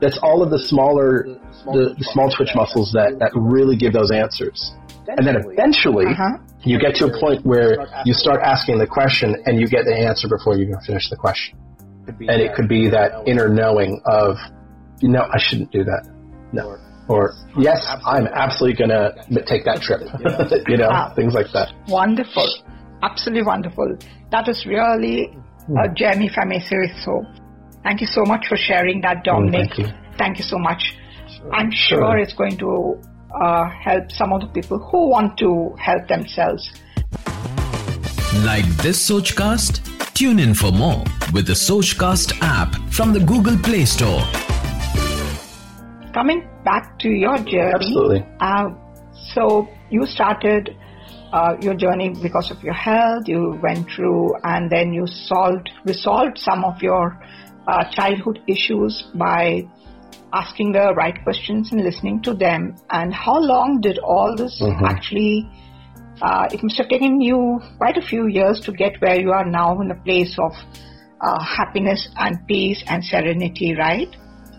[0.00, 1.24] that's all of the smaller,
[1.64, 4.72] the, the small twitch muscles that, that really give those answers.
[5.08, 6.38] And then eventually, uh-huh.
[6.64, 9.96] you get to a point where you start asking the question and you get the
[9.96, 11.58] answer before you even finish the question.
[12.06, 14.36] And it could be that inner knowing of,
[15.02, 16.08] no, I shouldn't do that.
[16.52, 16.76] No.
[17.08, 20.00] Or, yes, I'm absolutely going to take that trip.
[20.68, 21.72] you know, things like that.
[21.88, 22.46] Wonderful.
[23.02, 23.96] Absolutely wonderful.
[24.30, 25.36] That is really
[25.80, 27.24] a gem, if I may say so.
[27.82, 29.70] Thank you so much for sharing that, Dominic.
[29.70, 29.86] Mm, thank you.
[30.18, 30.96] Thank you so much.
[31.28, 31.54] Sure.
[31.54, 33.00] I'm sure, sure, it's going to
[33.34, 36.70] uh, help some of the people who want to help themselves.
[38.44, 39.84] Like this Sochcast?
[40.14, 44.22] Tune in for more with the Sochcast app from the Google Play Store.
[46.12, 47.72] Coming back to your journey.
[47.74, 48.26] Absolutely.
[48.40, 48.70] Uh,
[49.34, 50.76] so you started
[51.32, 53.28] uh, your journey because of your health.
[53.28, 57.20] You went through and then you solved, resolved some of your
[57.66, 59.68] uh, childhood issues by
[60.32, 62.76] asking the right questions and listening to them.
[62.90, 64.84] And how long did all this mm-hmm.
[64.84, 65.48] actually?
[66.20, 69.44] Uh, it must have taken you quite a few years to get where you are
[69.44, 70.52] now in a place of
[71.20, 74.14] uh, happiness and peace and serenity, right?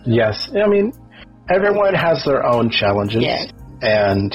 [0.05, 0.49] Yes.
[0.55, 0.93] I mean,
[1.49, 3.21] everyone has their own challenges.
[3.21, 3.51] Yes.
[3.81, 4.33] And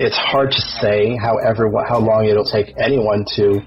[0.00, 3.60] it's hard to say how ever, how long it'll take anyone to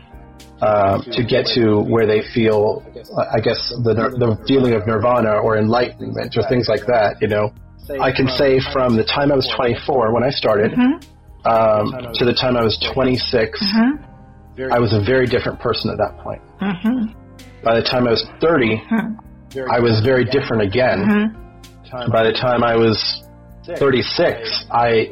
[0.61, 2.83] uh, to get to where they feel,
[3.15, 7.17] I guess, the the feeling of nirvana or enlightenment or things like that.
[7.21, 7.53] You know,
[8.01, 11.47] I can say from the time I was 24 when I started mm-hmm.
[11.47, 14.71] um, to the time I was 26, mm-hmm.
[14.71, 16.41] I was a very different person at that point.
[16.61, 17.63] Mm-hmm.
[17.63, 19.71] By the time I was 30, mm-hmm.
[19.71, 20.99] I was very different again.
[20.99, 22.11] Mm-hmm.
[22.11, 23.23] By the time I was
[23.65, 25.11] 36, I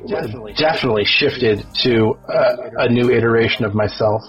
[0.57, 4.21] definitely shifted to a, a new iteration of myself.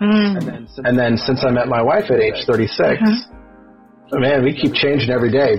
[0.00, 0.36] Mm.
[0.36, 4.20] And, then and then since I met my wife at age 36, mm-hmm.
[4.20, 5.54] man, we keep changing every day.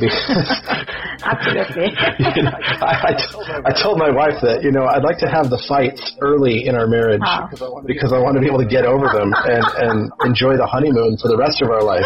[1.24, 1.84] Absolutely.
[2.36, 5.50] you know, I, I, I, told my wife that, you know, I'd like to have
[5.50, 7.50] the fights early in our marriage wow.
[7.86, 11.18] because I want to be able to get over them and, and enjoy the honeymoon
[11.22, 12.06] for the rest of our life.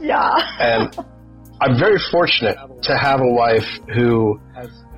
[0.00, 0.34] Yeah.
[0.60, 0.94] And
[1.60, 4.40] I'm very fortunate to have a wife who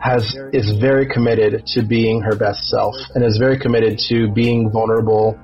[0.04, 4.70] has is very committed to being her best self and is very committed to being
[4.70, 5.38] vulnerable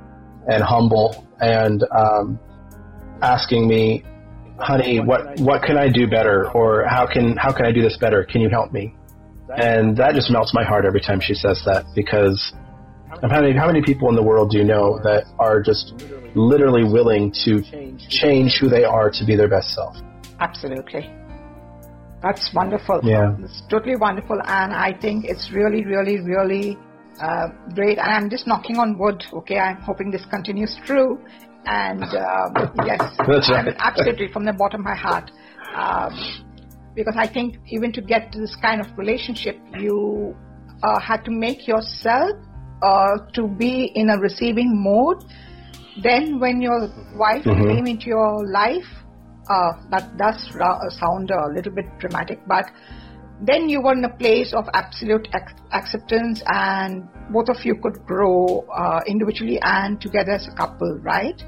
[0.53, 2.39] and humble and um,
[3.23, 4.05] asking me,
[4.59, 7.97] honey, what what can I do better, or how can how can I do this
[7.97, 8.23] better?
[8.25, 8.95] Can you help me?
[9.57, 12.53] And that just melts my heart every time she says that because
[13.23, 15.95] how many how many people in the world do you know that are just
[16.35, 17.63] literally willing to
[18.09, 19.97] change who they are to be their best self?
[20.39, 21.11] Absolutely.
[22.23, 23.01] That's wonderful.
[23.03, 23.35] Yeah.
[23.41, 24.41] It's totally wonderful.
[24.45, 26.77] And I think it's really, really, really
[27.21, 27.99] uh, great.
[27.99, 29.25] And I'm just knocking on wood.
[29.33, 31.19] Okay, I'm hoping this continues true.
[31.67, 33.75] And um, yes, That's right.
[33.79, 35.31] absolutely from the bottom of my heart.
[35.75, 36.47] Um,
[36.95, 40.37] because I think even to get to this kind of relationship, you
[40.83, 42.33] uh, had to make yourself
[42.83, 45.25] uh, to be in a receiving mode.
[46.03, 47.69] Then, when your wife mm-hmm.
[47.69, 48.87] came into your life,
[49.51, 50.39] uh, that does
[50.99, 52.71] sound a little bit dramatic, but
[53.43, 58.05] then you were in a place of absolute ac- acceptance and both of you could
[58.07, 61.43] grow uh, individually and together as a couple, right?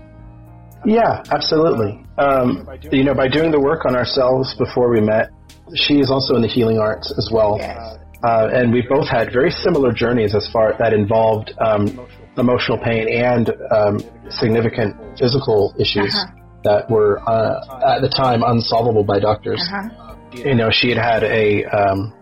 [0.85, 2.05] Yeah, absolutely.
[2.19, 5.31] Um, you know, by doing the work on ourselves before we met,
[5.75, 7.57] she is also in the healing arts as well.
[7.59, 7.99] Yes.
[8.25, 13.09] Uh, and we both had very similar journeys as far that involved um, emotional pain
[13.09, 16.42] and um, significant physical issues uh-huh.
[16.65, 19.61] That were uh, at the time unsolvable by doctors.
[19.61, 22.13] Uh-huh you know, she had had a um,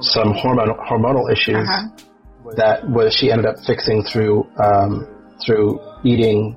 [0.00, 2.54] some hormonal hormonal issues uh-huh.
[2.56, 5.06] that was she ended up fixing through um,
[5.44, 6.56] through eating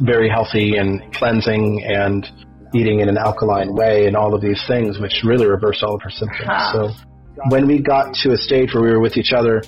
[0.00, 2.26] very healthy and cleansing and
[2.74, 6.02] eating in an alkaline way and all of these things, which really reversed all of
[6.02, 6.48] her symptoms.
[6.48, 6.88] Uh-huh.
[6.88, 9.62] So when we got to a stage where we were with each other,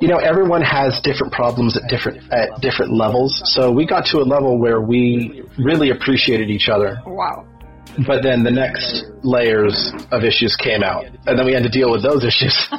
[0.00, 3.42] you know, everyone has different problems at different at different levels.
[3.44, 7.00] So we got to a level where we really appreciated each other.
[7.06, 7.46] Wow.
[8.06, 11.90] But then the next layers of issues came out, and then we had to deal
[11.90, 12.56] with those issues.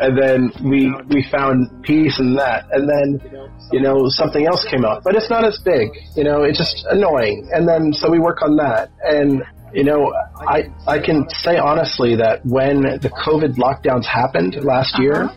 [0.00, 4.84] and then we we found peace in that, and then you know something else came
[4.84, 5.88] out, but it's not as big.
[6.16, 7.48] You know, it's just annoying.
[7.52, 12.16] And then so we work on that, and you know, I I can say honestly
[12.16, 15.34] that when the COVID lockdowns happened last year, uh-huh.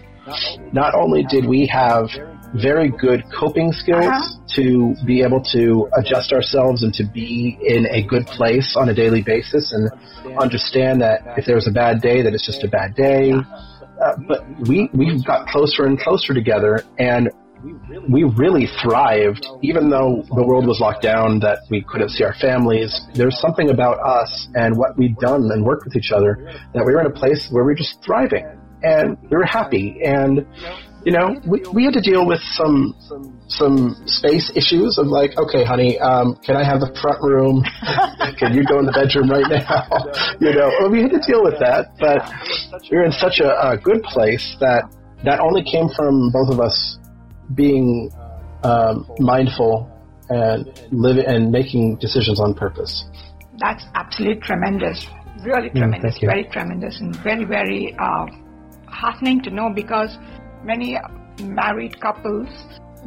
[0.74, 2.10] Not only did we have
[2.56, 4.40] very good coping skills uh-huh.
[4.56, 8.94] to be able to adjust ourselves and to be in a good place on a
[8.94, 9.90] daily basis and
[10.40, 13.34] understand that if there's a bad day, that it's just a bad day.
[13.34, 17.30] Uh, but we we got closer and closer together, and
[18.08, 22.36] we really thrived, even though the world was locked down, that we couldn't see our
[22.36, 23.02] families.
[23.16, 26.94] There's something about us and what we'd done and worked with each other that we
[26.94, 28.46] were in a place where we're just thriving
[28.84, 30.00] and we were happy.
[30.04, 30.46] And
[31.08, 32.94] you know, we, we had to deal with some
[33.48, 37.64] some space issues of like, okay, honey, um, can I have the front room?
[38.38, 39.88] can you go in the bedroom right now?
[40.42, 42.28] you know, well, we had to deal with that, but
[42.92, 44.92] we were in such a, a good place that
[45.24, 47.00] that only came from both of us
[47.56, 48.12] being
[48.64, 49.90] um, mindful
[50.30, 53.06] and living and making decisions on purpose.
[53.60, 55.08] That's absolutely tremendous,
[55.42, 58.26] really mm, tremendous, mm, very tremendous, and very very uh,
[59.02, 60.18] heartening to know because
[60.64, 60.98] many
[61.42, 62.50] married couples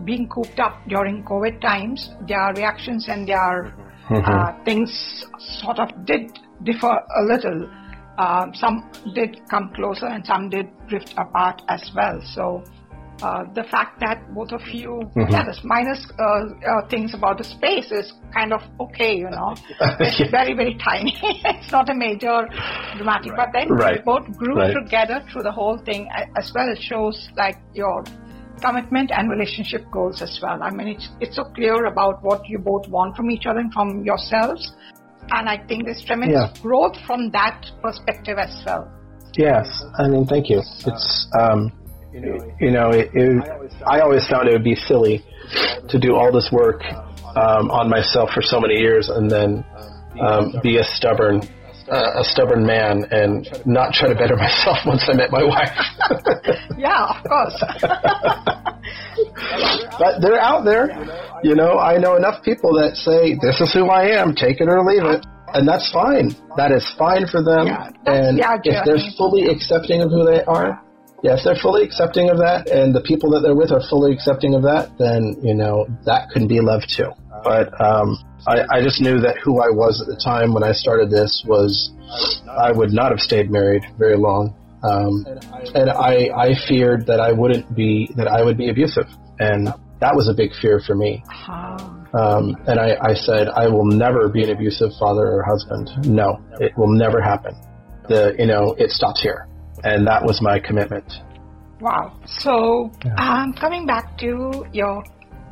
[0.05, 3.75] being cooped up during COVID times, their reactions and their
[4.09, 4.25] mm-hmm.
[4.25, 7.69] uh, things sort of did differ a little.
[8.19, 12.21] Uh, some did come closer and some did drift apart as well.
[12.23, 12.63] So
[13.23, 15.33] uh, the fact that both of you, mm-hmm.
[15.33, 19.55] yeah, this minus uh, uh, things about the space is kind of okay, you know.
[20.01, 21.15] It's very, very tiny.
[21.23, 22.49] it's not a major
[22.97, 23.37] dramatic, right.
[23.37, 23.97] but then right.
[23.97, 24.75] you both grew right.
[24.75, 26.69] together through the whole thing as well.
[26.69, 28.05] It shows like your
[28.61, 30.63] commitment and relationship goals as well.
[30.63, 33.73] I mean, it's, it's so clear about what you both want from each other and
[33.73, 34.73] from yourselves.
[35.31, 36.63] And I think there's tremendous yeah.
[36.63, 38.91] growth from that perspective as well.
[39.37, 40.59] Yes, I mean, thank you.
[40.59, 41.73] It's, um,
[42.13, 43.45] you know, it, it,
[43.87, 45.25] I always found it would be silly
[45.89, 46.83] to do all this work
[47.37, 49.65] um, on myself for so many years and then
[50.21, 51.43] um, be a stubborn
[51.91, 55.77] uh, a stubborn man and not try to better myself once I met my wife.
[56.79, 57.65] yeah, of course.
[59.99, 60.89] but they're out there.
[61.43, 64.69] You know, I know enough people that say, this is who I am, take it
[64.69, 65.27] or leave it.
[65.53, 66.31] And that's fine.
[66.57, 67.67] That is fine for them.
[67.67, 70.81] Yeah, and if they're fully accepting of who they are,
[71.23, 74.13] yeah, if they're fully accepting of that and the people that they're with are fully
[74.13, 77.11] accepting of that, then, you know, that can be love too.
[77.45, 80.73] But, um, I, I just knew that who I was at the time when I
[80.73, 81.93] started this was
[82.49, 84.57] I would not have stayed married very long.
[84.83, 85.27] Um,
[85.75, 89.07] and I, I feared that I wouldn't be, that I would be abusive.
[89.39, 89.69] And
[90.01, 91.23] that was a big fear for me.
[92.15, 95.91] Um, and I, I said, I will never be an abusive father or husband.
[96.07, 97.55] No, it will never happen.
[98.09, 99.47] The, you know, it stops here.
[99.85, 101.13] And that was my commitment.
[101.81, 102.19] Wow.
[102.27, 105.03] So, um, coming back to your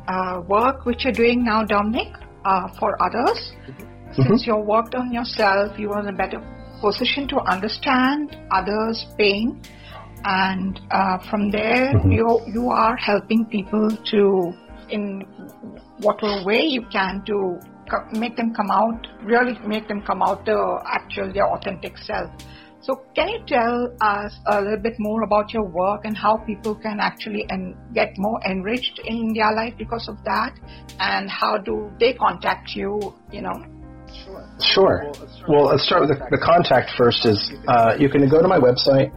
[0.07, 2.13] uh, work, which you're doing now, Dominic,
[2.45, 3.53] uh, for others.
[3.67, 4.23] Mm-hmm.
[4.23, 6.41] Since you worked on yourself, you are in a better
[6.81, 9.61] position to understand others' pain,
[10.23, 12.11] and uh, from there, mm-hmm.
[12.11, 14.53] you you are helping people to,
[14.89, 15.21] in
[15.99, 17.59] whatever way you can, to
[18.13, 22.29] make them come out, really make them come out the actual, their authentic self.
[22.81, 26.75] So, can you tell us a little bit more about your work and how people
[26.75, 30.57] can actually en- get more enriched in their life because of that?
[30.99, 33.13] And how do they contact you?
[33.31, 33.65] You know.
[34.23, 34.47] Sure.
[34.61, 35.11] Sure.
[35.47, 37.25] Well, let's start with the, the contact first.
[37.25, 39.11] Is uh, you can go to my website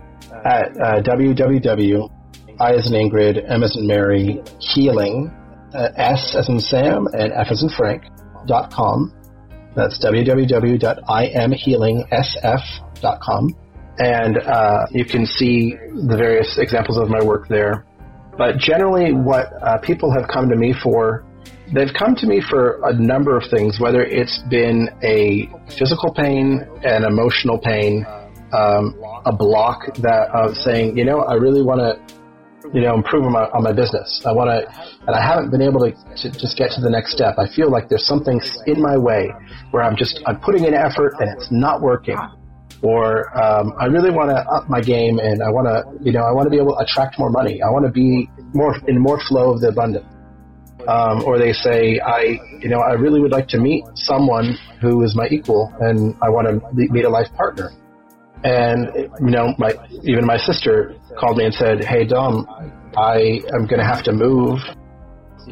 [0.44, 2.10] at uh, www.
[2.58, 5.30] I as in Ingrid, M as in Mary, healing,
[5.72, 8.02] uh, S as in Sam, and F as in Frank,
[8.46, 9.12] dot com.
[9.74, 12.91] That's www.imhealingsf.com
[13.98, 15.74] and uh, you can see
[16.08, 17.84] the various examples of my work there.
[18.38, 21.24] But generally, what uh, people have come to me for,
[21.74, 26.66] they've come to me for a number of things, whether it's been a physical pain,
[26.82, 28.06] an emotional pain,
[28.52, 28.96] um,
[29.26, 32.22] a block that of saying, you know, I really want to
[32.72, 34.22] you know, improve on my, on my business.
[34.24, 34.64] I want to,
[35.06, 37.34] and I haven't been able to, to just get to the next step.
[37.36, 39.30] I feel like there's something in my way
[39.72, 42.16] where I'm just, I'm putting in effort and it's not working
[42.82, 46.22] or um, I really want to up my game and I want to, you know,
[46.22, 47.62] I want to be able to attract more money.
[47.62, 50.06] I want to be more in more flow of the abundance.
[50.88, 55.04] Um, or they say, I, you know, I really would like to meet someone who
[55.04, 57.70] is my equal and I want to meet a life partner.
[58.42, 62.48] And, you know, my, even my sister called me and said, Hey, Dom,
[62.96, 64.58] I am going to have to move.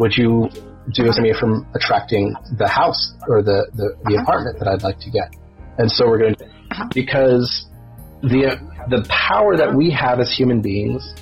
[0.00, 0.48] Would you
[0.94, 5.10] do me from attracting the house or the, the, the apartment that I'd like to
[5.10, 5.32] get?
[5.78, 6.59] And so we're going to.
[6.94, 7.66] Because
[8.22, 8.56] the
[8.88, 11.14] the power that we have as human beings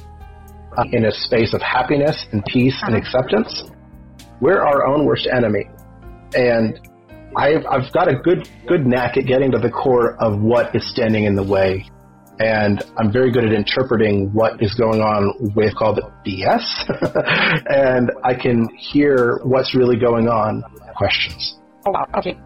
[0.77, 3.05] uh, in a space of happiness and peace and uh-huh.
[3.05, 3.65] acceptance,
[4.41, 5.69] we're our own worst enemy,
[6.35, 6.81] and
[7.37, 10.89] I've I've got a good good knack at getting to the core of what is
[10.91, 11.89] standing in the way,
[12.39, 18.11] and I'm very good at interpreting what is going on with called the BS, and
[18.25, 20.63] I can hear what's really going on.
[20.97, 21.59] Questions.
[21.87, 22.37] Oh, okay.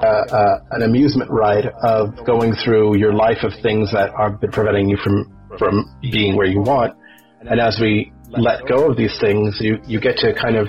[0.00, 4.88] Uh, uh, an amusement ride of going through your life of things that are preventing
[4.88, 6.96] you from from being where you want.
[7.40, 10.68] And as we let go of these things, you you get to kind of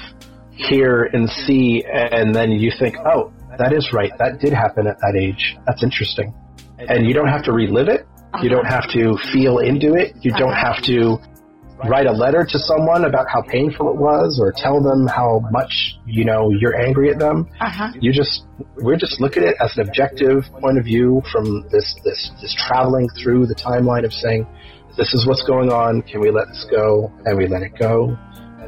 [0.51, 4.11] hear and see, and then you think, oh, that is right.
[4.19, 5.57] That did happen at that age.
[5.65, 6.34] That's interesting.
[6.78, 8.05] And you don't have to relive it.
[8.41, 10.13] You don't have to feel into it.
[10.21, 11.17] You don't have to
[11.84, 15.97] write a letter to someone about how painful it was or tell them how much,
[16.05, 17.49] you know, you're angry at them.
[17.59, 17.91] Uh-huh.
[17.99, 18.45] You just,
[18.78, 22.55] we're just looking at it as an objective point of view from this, this, this
[22.67, 24.47] traveling through the timeline of saying,
[24.97, 26.01] this is what's going on.
[26.03, 27.11] Can we let this go?
[27.26, 28.17] And we let it go.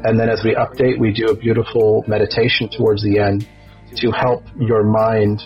[0.04, 3.48] And then as we update, we do a beautiful meditation towards the end
[3.96, 5.40] to help your mind,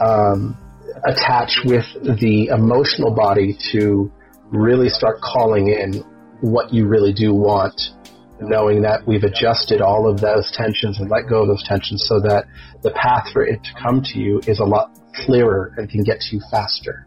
[0.00, 0.56] um,
[1.04, 1.84] attach with
[2.20, 4.10] the emotional body to
[4.50, 6.04] really start calling in
[6.40, 7.80] what you really do want,
[8.40, 12.20] knowing that we've adjusted all of those tensions and let go of those tensions so
[12.20, 12.46] that
[12.82, 16.20] the path for it to come to you is a lot clearer and can get
[16.20, 17.06] to you faster.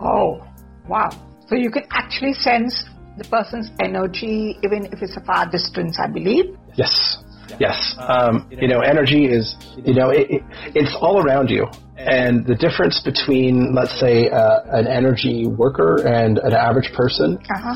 [0.00, 0.46] Oh,
[0.88, 1.10] wow.
[1.48, 2.84] So you can actually sense
[3.16, 6.56] the person's energy, even if it's a far distance, I believe.
[6.74, 7.23] Yes.
[7.60, 7.94] Yes.
[7.98, 10.42] Um, you know, energy is, you know, it, it,
[10.74, 11.66] it's all around you.
[11.96, 17.74] And the difference between, let's say, uh, an energy worker and an average person Uh-huh.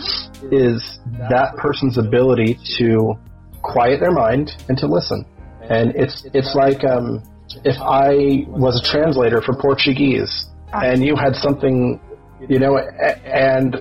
[0.50, 0.98] is
[1.30, 3.14] that person's ability to
[3.62, 5.24] quiet their mind and to listen.
[5.62, 7.22] And it's it's like um,
[7.64, 12.00] if I was a translator for Portuguese and you had something,
[12.48, 13.76] you know, and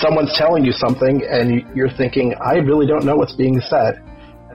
[0.00, 4.02] someone's telling you something and you're thinking, I really don't know what's being said,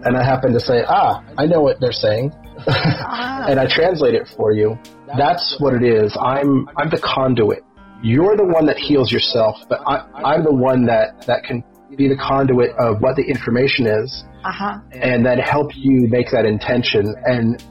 [0.06, 2.32] and I happen to say, Ah, I know what they're saying,
[2.68, 4.78] and I translate it for you.
[5.18, 6.16] That's what it is.
[6.20, 7.64] I'm I'm the conduit.
[8.04, 11.64] You're the one that heals yourself, but I, I'm the one that that can
[11.96, 14.80] be the conduit of what the information is Uh-huh.
[14.94, 17.14] and then help you make that intention.
[17.26, 17.62] And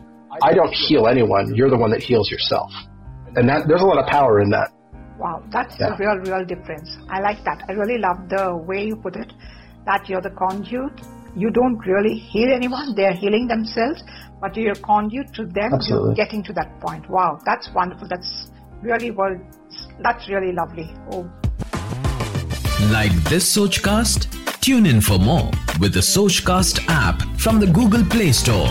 [0.42, 1.54] I don't heal anyone.
[1.54, 2.70] You're the one that heals yourself.
[3.36, 4.68] And that there's a lot of power in that.
[5.18, 5.90] Wow, that's Yeah.
[5.90, 6.88] the real, real difference.
[7.08, 7.62] I like that.
[7.68, 9.32] I really love the way you put it,
[9.86, 10.92] that you're the conduit.
[11.36, 12.94] You don't really heal anyone.
[12.94, 14.02] They're healing themselves,
[14.40, 15.74] but you're a conduit to them.
[15.74, 16.08] Absolutely.
[16.08, 17.08] You're getting to that point.
[17.08, 18.08] Wow, that's wonderful.
[18.08, 18.50] That's
[18.82, 19.36] really well,
[20.00, 20.92] that's really lovely.
[21.12, 21.30] Oh,
[22.90, 24.26] Like this Sochcast?
[24.60, 25.50] Tune in for more
[25.80, 28.68] with the Sochcast app from the Google Play Store.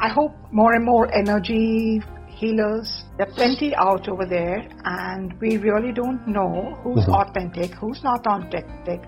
[0.00, 5.58] I hope more and more energy healers, there are plenty out over there, and we
[5.58, 7.14] really don't know who's Mhm.
[7.20, 9.00] authentic, who's not authentic,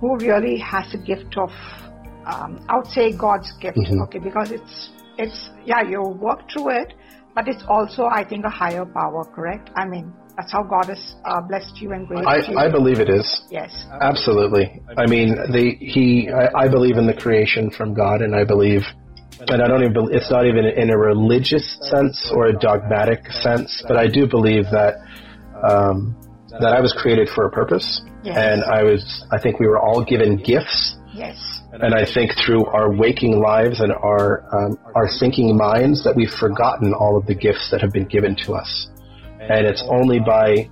[0.00, 1.50] who really has a gift of,
[2.26, 4.02] um, I would say God's gift, Mhm.
[4.04, 6.94] okay, because it's, it's, yeah, you work through it,
[7.34, 9.70] but it's also, I think, a higher power, correct?
[9.76, 12.58] I mean, that's how God has uh, blessed you and graced I, you.
[12.58, 13.42] I believe it is.
[13.50, 13.86] yes.
[14.00, 14.82] Absolutely.
[14.96, 16.28] I mean, the he.
[16.30, 18.82] I, I believe in the creation from God, and I believe,
[19.48, 19.94] and I don't even.
[19.94, 24.26] bel it's not even in a religious sense or a dogmatic sense, but I do
[24.26, 24.96] believe that
[25.62, 26.14] um,
[26.50, 28.36] that I was created for a purpose, Yes.
[28.36, 29.24] and I was.
[29.30, 31.38] I think we were all given gifts, Yes.
[31.72, 36.34] and I think through our waking lives and our um, our thinking minds that we've
[36.40, 38.88] forgotten all of the gifts that have been given to us,
[39.40, 40.68] and it's only by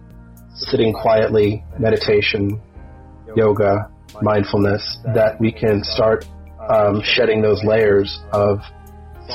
[0.55, 2.61] sitting quietly, meditation,
[3.37, 3.89] yoga,
[4.23, 6.25] mindfulness, that we can start
[6.69, 8.59] um, shedding those layers of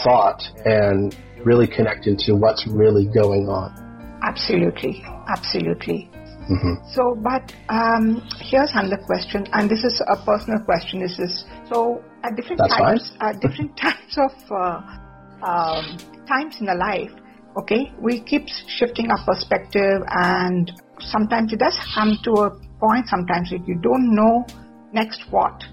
[0.03, 1.15] thought and
[1.45, 3.72] really connect into what's really going on.
[4.24, 5.03] Absolutely.
[5.28, 6.09] Absolutely.
[6.50, 11.00] Hmm So, but um, here's another question, and this is a personal question.
[11.00, 14.82] This is so at different That's times, at different times of uh,
[15.45, 15.86] um,
[16.28, 17.14] times in the life.
[17.62, 22.50] Okay, we keep shifting our perspective, and sometimes it does come to a
[22.82, 23.06] point.
[23.08, 24.45] Sometimes if you don't know
[24.91, 25.64] next what.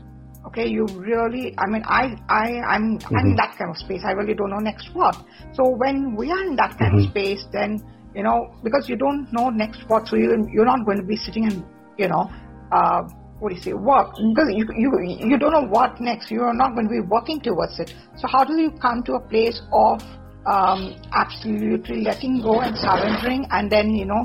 [0.46, 1.54] Okay, you really.
[1.58, 3.36] I mean, I, I, I'm, I'm in Mhm.
[3.36, 4.02] that kind of space.
[4.06, 5.16] I really don't know next what.
[5.54, 7.04] So when we are in that kind Mhm.
[7.04, 7.82] of space, then
[8.16, 11.16] you know, because you don't know next what, so you, you're not going to be
[11.16, 11.62] sitting and,
[11.98, 12.30] you know,
[12.72, 13.02] uh,
[13.38, 14.90] what do you say, work, because you, you,
[15.28, 17.92] you don't know what next, you're not going to be working towards it.
[18.16, 20.00] So how do you come to a place of
[20.46, 24.22] um, absolutely letting go and surrendering and then, you know,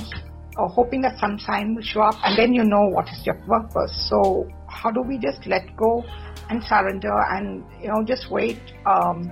[0.58, 3.36] uh, hoping that some sign will show up and then you know what is your
[3.36, 3.92] purpose.
[4.10, 6.06] So how do we just let go
[6.50, 9.30] and surrender and, you know, just wait um,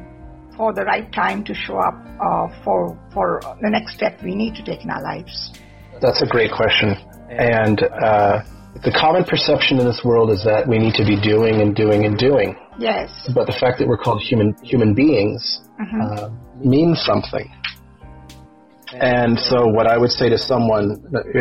[0.59, 2.79] for the right time to show up uh, for
[3.13, 5.53] for the next step we need to take in our lives.
[6.01, 6.89] That's a great question.
[7.29, 8.43] And uh,
[8.83, 12.05] the common perception in this world is that we need to be doing and doing
[12.05, 12.57] and doing.
[12.77, 13.09] Yes.
[13.33, 15.99] But the fact that we're called human human beings Mhm.
[16.03, 16.29] uh,
[16.75, 17.47] means something.
[18.91, 20.83] And so, what I would say to someone,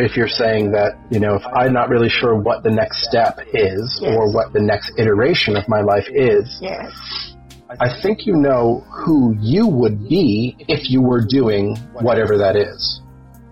[0.07, 3.35] if you're saying that, you know, if I'm not really sure what the next step
[3.55, 4.15] is Yes.
[4.15, 6.93] or what the next iteration of my life is, Yes.
[7.71, 13.01] I think you know who you would be if you were doing whatever that is.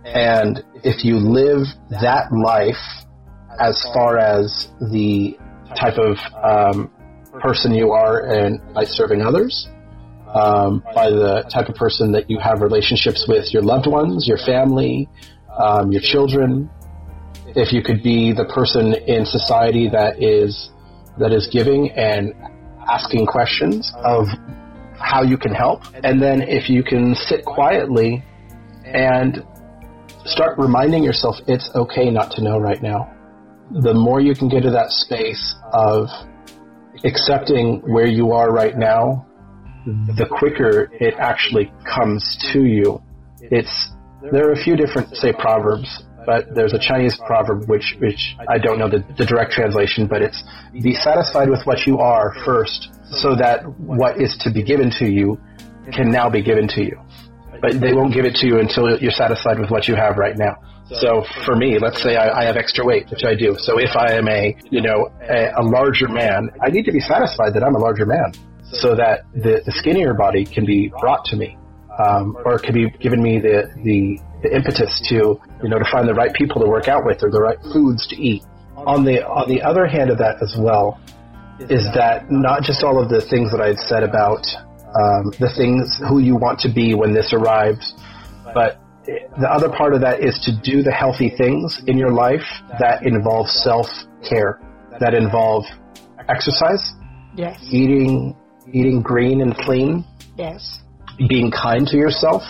[0.06, 2.82] And if you live that life
[3.60, 5.36] as far as the
[5.76, 6.90] type of um,
[7.40, 9.68] person you are and by serving others,
[10.34, 14.38] um, by the type of person that you have relationships with your loved ones, your
[14.38, 15.08] family,
[15.58, 16.70] um, your children,
[17.48, 20.70] if you could be the person in society that is
[21.18, 22.34] that is giving and
[22.88, 24.26] asking questions of
[24.98, 28.24] how you can help, and then if you can sit quietly
[28.84, 29.44] and
[30.24, 33.12] start reminding yourself it's okay not to know right now.
[33.70, 36.08] The more you can get to that space of
[37.04, 39.26] accepting where you are right now,
[39.86, 43.02] the quicker it actually comes to you.
[43.40, 43.92] It's
[44.32, 48.58] there are a few different say proverbs, but there's a Chinese proverb which which I
[48.58, 52.90] don't know the, the direct translation, but it's be satisfied with what you are first,
[53.10, 55.40] so that what is to be given to you
[55.92, 57.00] can now be given to you.
[57.60, 60.36] but they won't give it to you until you're satisfied with what you have right
[60.36, 60.56] now.
[61.00, 63.56] So for me, let's say I, I have extra weight, which I do.
[63.58, 67.00] So if I am a, you know, a, a larger man, I need to be
[67.00, 68.32] satisfied that I'm a larger man
[68.70, 71.58] so that the, the skinnier body can be brought to me.
[71.98, 76.08] Um, or can be given me the, the, the impetus to, you know, to find
[76.08, 78.42] the right people to work out with or the right foods to eat.
[78.76, 81.00] On the, on the other hand of that as well,
[81.58, 84.44] is that not just all of the things that I had said about
[84.94, 87.94] um, the things who you want to be when this arrives,
[88.54, 92.44] but the other part of that is to do the healthy things in your life
[92.78, 93.86] that involve self
[94.28, 94.60] care,
[95.00, 95.64] that involve
[96.28, 96.92] exercise,
[97.36, 97.58] Yes.
[97.70, 98.34] eating
[98.72, 100.04] eating green and clean,
[100.36, 100.80] Yes.
[101.28, 102.42] being kind to yourself,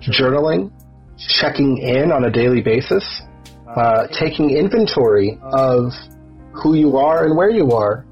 [0.00, 0.72] journaling,
[1.16, 3.22] checking in on a daily basis,
[3.76, 5.92] uh, taking inventory of
[6.52, 8.04] who you are and where you are.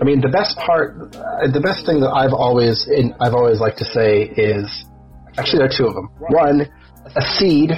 [0.00, 3.60] I mean, the best part, uh, the best thing that I've always, in, I've always
[3.60, 4.86] liked to say is,
[5.38, 6.10] actually there are two of them.
[6.30, 6.68] One,
[7.14, 7.70] a seed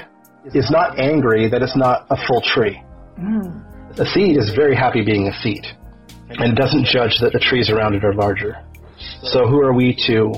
[0.54, 2.82] is not angry that it's not a full tree.
[3.98, 5.66] A seed is very happy being a seed,
[6.30, 8.62] and doesn't judge that the trees around it are larger.
[9.22, 10.32] So who are we to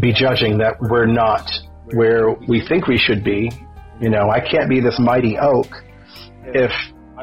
[0.00, 1.48] be judging that we're not
[1.94, 3.50] where we think we should be?
[4.00, 5.66] You know, I can't be this mighty oak
[6.44, 6.70] if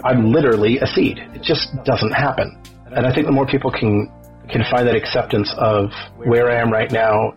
[0.04, 1.20] I'm literally a seed.
[1.34, 2.62] It just doesn't happen.
[2.96, 4.12] And I think the more people can
[4.50, 7.34] can find that acceptance of where I am right now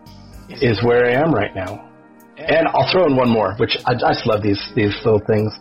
[0.49, 1.85] is where I am right now.
[2.37, 5.51] And I'll throw in one more, which I, I just love these these little things.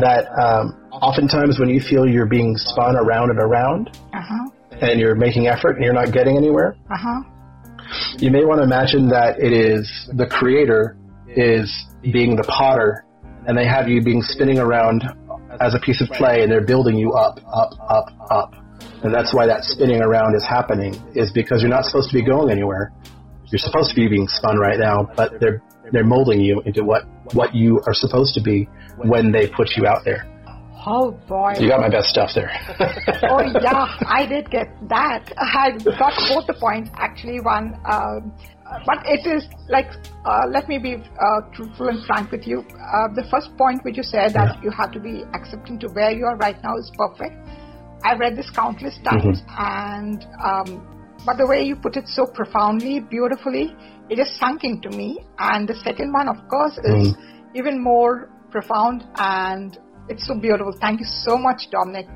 [0.00, 4.50] That um, oftentimes when you feel you're being spun around and around, Uh huh.
[4.80, 7.20] and you're making effort and you're not getting anywhere, Uh huh.
[8.18, 10.96] You may want to imagine that it is the creator
[11.28, 11.72] is
[12.02, 13.04] being the potter
[13.46, 15.02] and they have you being spinning around
[15.60, 18.54] as a piece of clay and they're building you up, up, up, up.
[19.02, 22.24] And that's why that spinning around is happening is because you're not supposed to be
[22.24, 22.92] going anywhere.
[23.46, 25.62] You're supposed to be being spun right now, but they're
[25.92, 29.86] they're molding you into what what you are supposed to be when they put you
[29.86, 30.26] out there.
[30.86, 31.54] Oh boy.
[31.58, 32.50] You got my best stuff there.
[33.28, 35.32] oh yeah, I did get that.
[35.36, 37.40] I got both the points actually.
[37.40, 38.32] One, um,
[38.86, 39.90] but it is like
[40.24, 42.60] uh, let me be uh, truthful and frank with you.
[42.60, 46.12] Uh, the first point which you said that you have to be accepting to where
[46.12, 47.34] you are right now is perfect.
[48.04, 50.86] I've read this countless times, and um,
[51.26, 53.74] but the way you put it so profoundly, beautifully,
[54.08, 55.18] it it is sunk into me.
[55.38, 57.14] And the second one, of course, is
[57.54, 59.76] even more profound and
[60.08, 60.72] it's so beautiful.
[60.80, 62.06] Thank you so much, Dominic.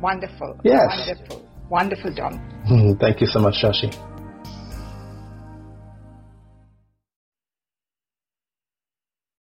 [0.00, 0.58] Wonderful.
[0.64, 1.08] Yes.
[1.08, 1.48] Wonderful.
[1.70, 2.96] Wonderful, Dom.
[3.00, 4.13] Thank you so much, Shashi.